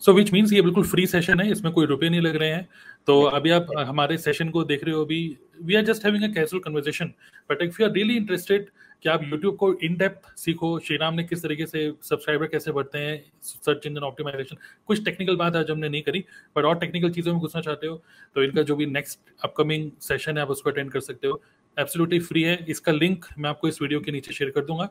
[0.03, 2.69] सो विच मीन्स ये बिल्कुल फ्री सेशन है इसमें कोई रुपए नहीं लग रहे हैं।
[3.09, 6.29] तो अभी आप हमारे सेशन को देख रहे हो अभी we are just having a
[6.35, 7.13] casual conversation
[7.51, 8.69] but if you are really interested
[9.03, 12.99] कि आप यूट्यूब को इन डेप्थ सीखो, श्रीराम ने किस तरीके से सब्सक्राइबर कैसे बढ़ते
[12.99, 16.25] हैं सर्च इंजन ऑप्टिमाइजेशन कुछ टेक्निकल बात आज हमने नहीं करी
[16.57, 18.03] बट और टेक्निकल चीज़ों में घुसना चाहते हो
[18.37, 21.41] तो इनका जो भी नेक्स्ट अपकमिंग सेशन है, आप उसको अटेंड कर सकते हो।
[21.77, 24.89] एब्सोल्युटली फ्री है, इसका लिंक मैं आपको इस वीडियो के नीचे शेयर कर दूँगा।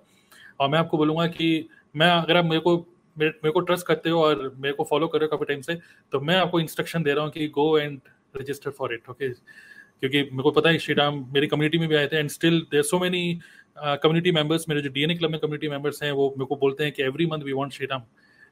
[0.60, 2.78] और मैं आपको बोलूँगा कि मैं, अगर आप मेरे को
[3.20, 5.76] मेरे को ट्रस्ट करते हो और मेरे को फॉलो कर रहे हो काफ़ी टाइम से
[6.12, 8.00] तो मैं आपको इंस्ट्रक्शन दे रहा हूँ कि go and
[8.38, 12.08] register for it okay क्योंकि मेरे को पता है श्रीराम मेरी कम्युनिटी में भी आए
[12.08, 13.40] थे and still there so many
[13.78, 16.94] community members मेरे जो डीएनए क्लब में कम्युनिटी मेंबर्स हैं, वो मेरे को बोलते हैं
[16.94, 18.02] कि every month we want Shriram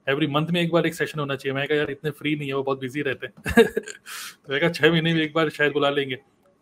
[0.09, 2.47] every month में एक बार एक सेशन होना चाहिए। मैं कहा, यार, इतने फ्री नहीं
[2.47, 5.73] है, वो बहुत बिज़ी रहते हैं। तो मैं कहा, छह महीने में एक बार शायद
[5.73, 6.15] बुला लेंगे।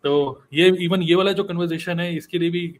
[0.04, 2.76] तो ये इवन ये वाला जो कन्वर्जेशन है, इसके लिए भी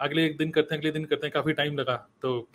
[0.00, 2.48] अगले एक दिन करते हैं, अगले दिन करते हैं, काफ़ी टाइम लगा। तो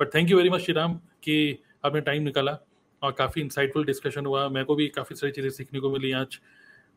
[0.00, 2.58] but thank you very much Shri Ram कि आपने टाइम निकाला
[3.02, 6.38] और काफ़ी इंसाइटफुल डिस्कशन हुआ। मेरे को भी काफ़ी सारी चीज़ें सीखने को मिली आज।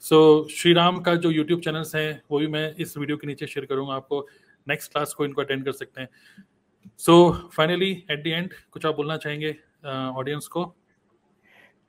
[0.04, 3.28] सो so, श्री राम का जो यूट्यूब चैनल्स हैं वो भी मैं इस वीडियो के
[3.28, 4.28] नीचे शेयर करूँगा। आपको
[4.68, 6.10] नेक्स्ट क्लास को इनको अटेंड कर सकते हैं।
[6.98, 10.76] So finally at the end कुछ आप बोलना चाहेंगे ऑडियंस uh, को?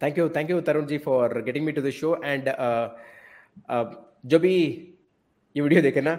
[0.02, 2.52] Thank you thank you Tarun ji for getting me to the show and
[4.26, 4.56] जो भी
[5.56, 6.18] ये वीडियो देखे ना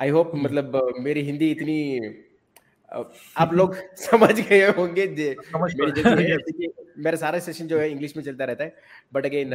[0.00, 0.42] आई होप hmm.
[0.44, 1.78] मतलब मेरी हिंदी इतनी
[3.36, 6.68] आप लोग समझ गए होंगे मेरी
[6.98, 8.76] मेरा सारा सेशन जो है इंग्लिश में चलता रहता है।
[9.12, 9.50] But again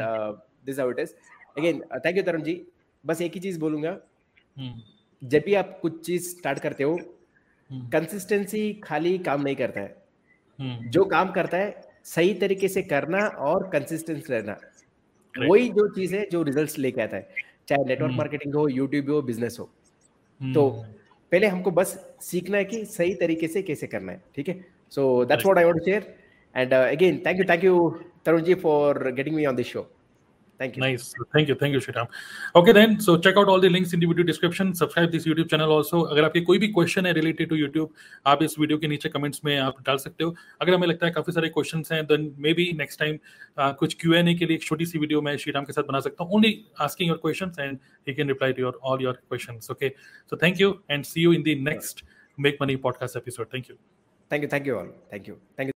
[0.65, 1.13] this how it is
[1.57, 2.67] again thank you Tarun ji
[3.05, 4.79] बस एक ही चीज़ बोलूँगा। hmm.
[5.23, 6.99] जब भी आप कुछ चीज़ स्टार्ट करते हो
[7.71, 10.03] कंसिस्टेंसी हम्म। खाली काम नहीं करता है।
[10.59, 14.57] हम्म। जो काम करता है सही तरीके से करना और कंसिस्टेंस रहना।
[15.49, 17.29] वही जो चीज़ है जो रिजल्ट्स लेके आता है।
[17.67, 19.65] चाहे नेटवर्क मार्केटिंग हम्म। हो यूट्यूब हो बिज़नेस हो।
[20.43, 20.85] तो
[21.31, 24.65] पहले हमको बस सीखना है कि सही तरीके से कैसे करना है ठीक है?
[24.91, 26.13] So that's what I want to share
[26.55, 27.89] and again thank you thank you
[28.25, 29.87] Tarun ji for getting me on this show
[30.59, 30.81] Thank you.
[30.81, 31.13] Nice.
[31.33, 31.55] Thank you.
[31.55, 32.07] Thank you, Shriram.
[32.55, 32.99] Okay, then.
[32.99, 34.73] So check out all the links in the video description.
[34.73, 36.03] Subscribe this YouTube channel also.
[36.05, 37.93] अगर आपके कोई भी question है related to YouTube
[38.25, 41.11] आप इस video के नीचे comments में आप डाल सकते हो अगर हमें लगता है
[41.13, 43.17] काफ़ी सारे क्वेश्चन हैं then may be next time
[43.79, 45.99] कुछ क्यू एन ए के लिए एक छोटी सी वीडियो मैं श्रीराम के साथ बना
[46.07, 47.77] सकता हूँ only asking your question and
[48.07, 49.89] he can reply to your all your question okay
[50.29, 52.05] so thank you and see you in the next
[52.37, 53.75] make money podcast episode thank you
[54.31, 55.73] thank you thank you all thank you thank you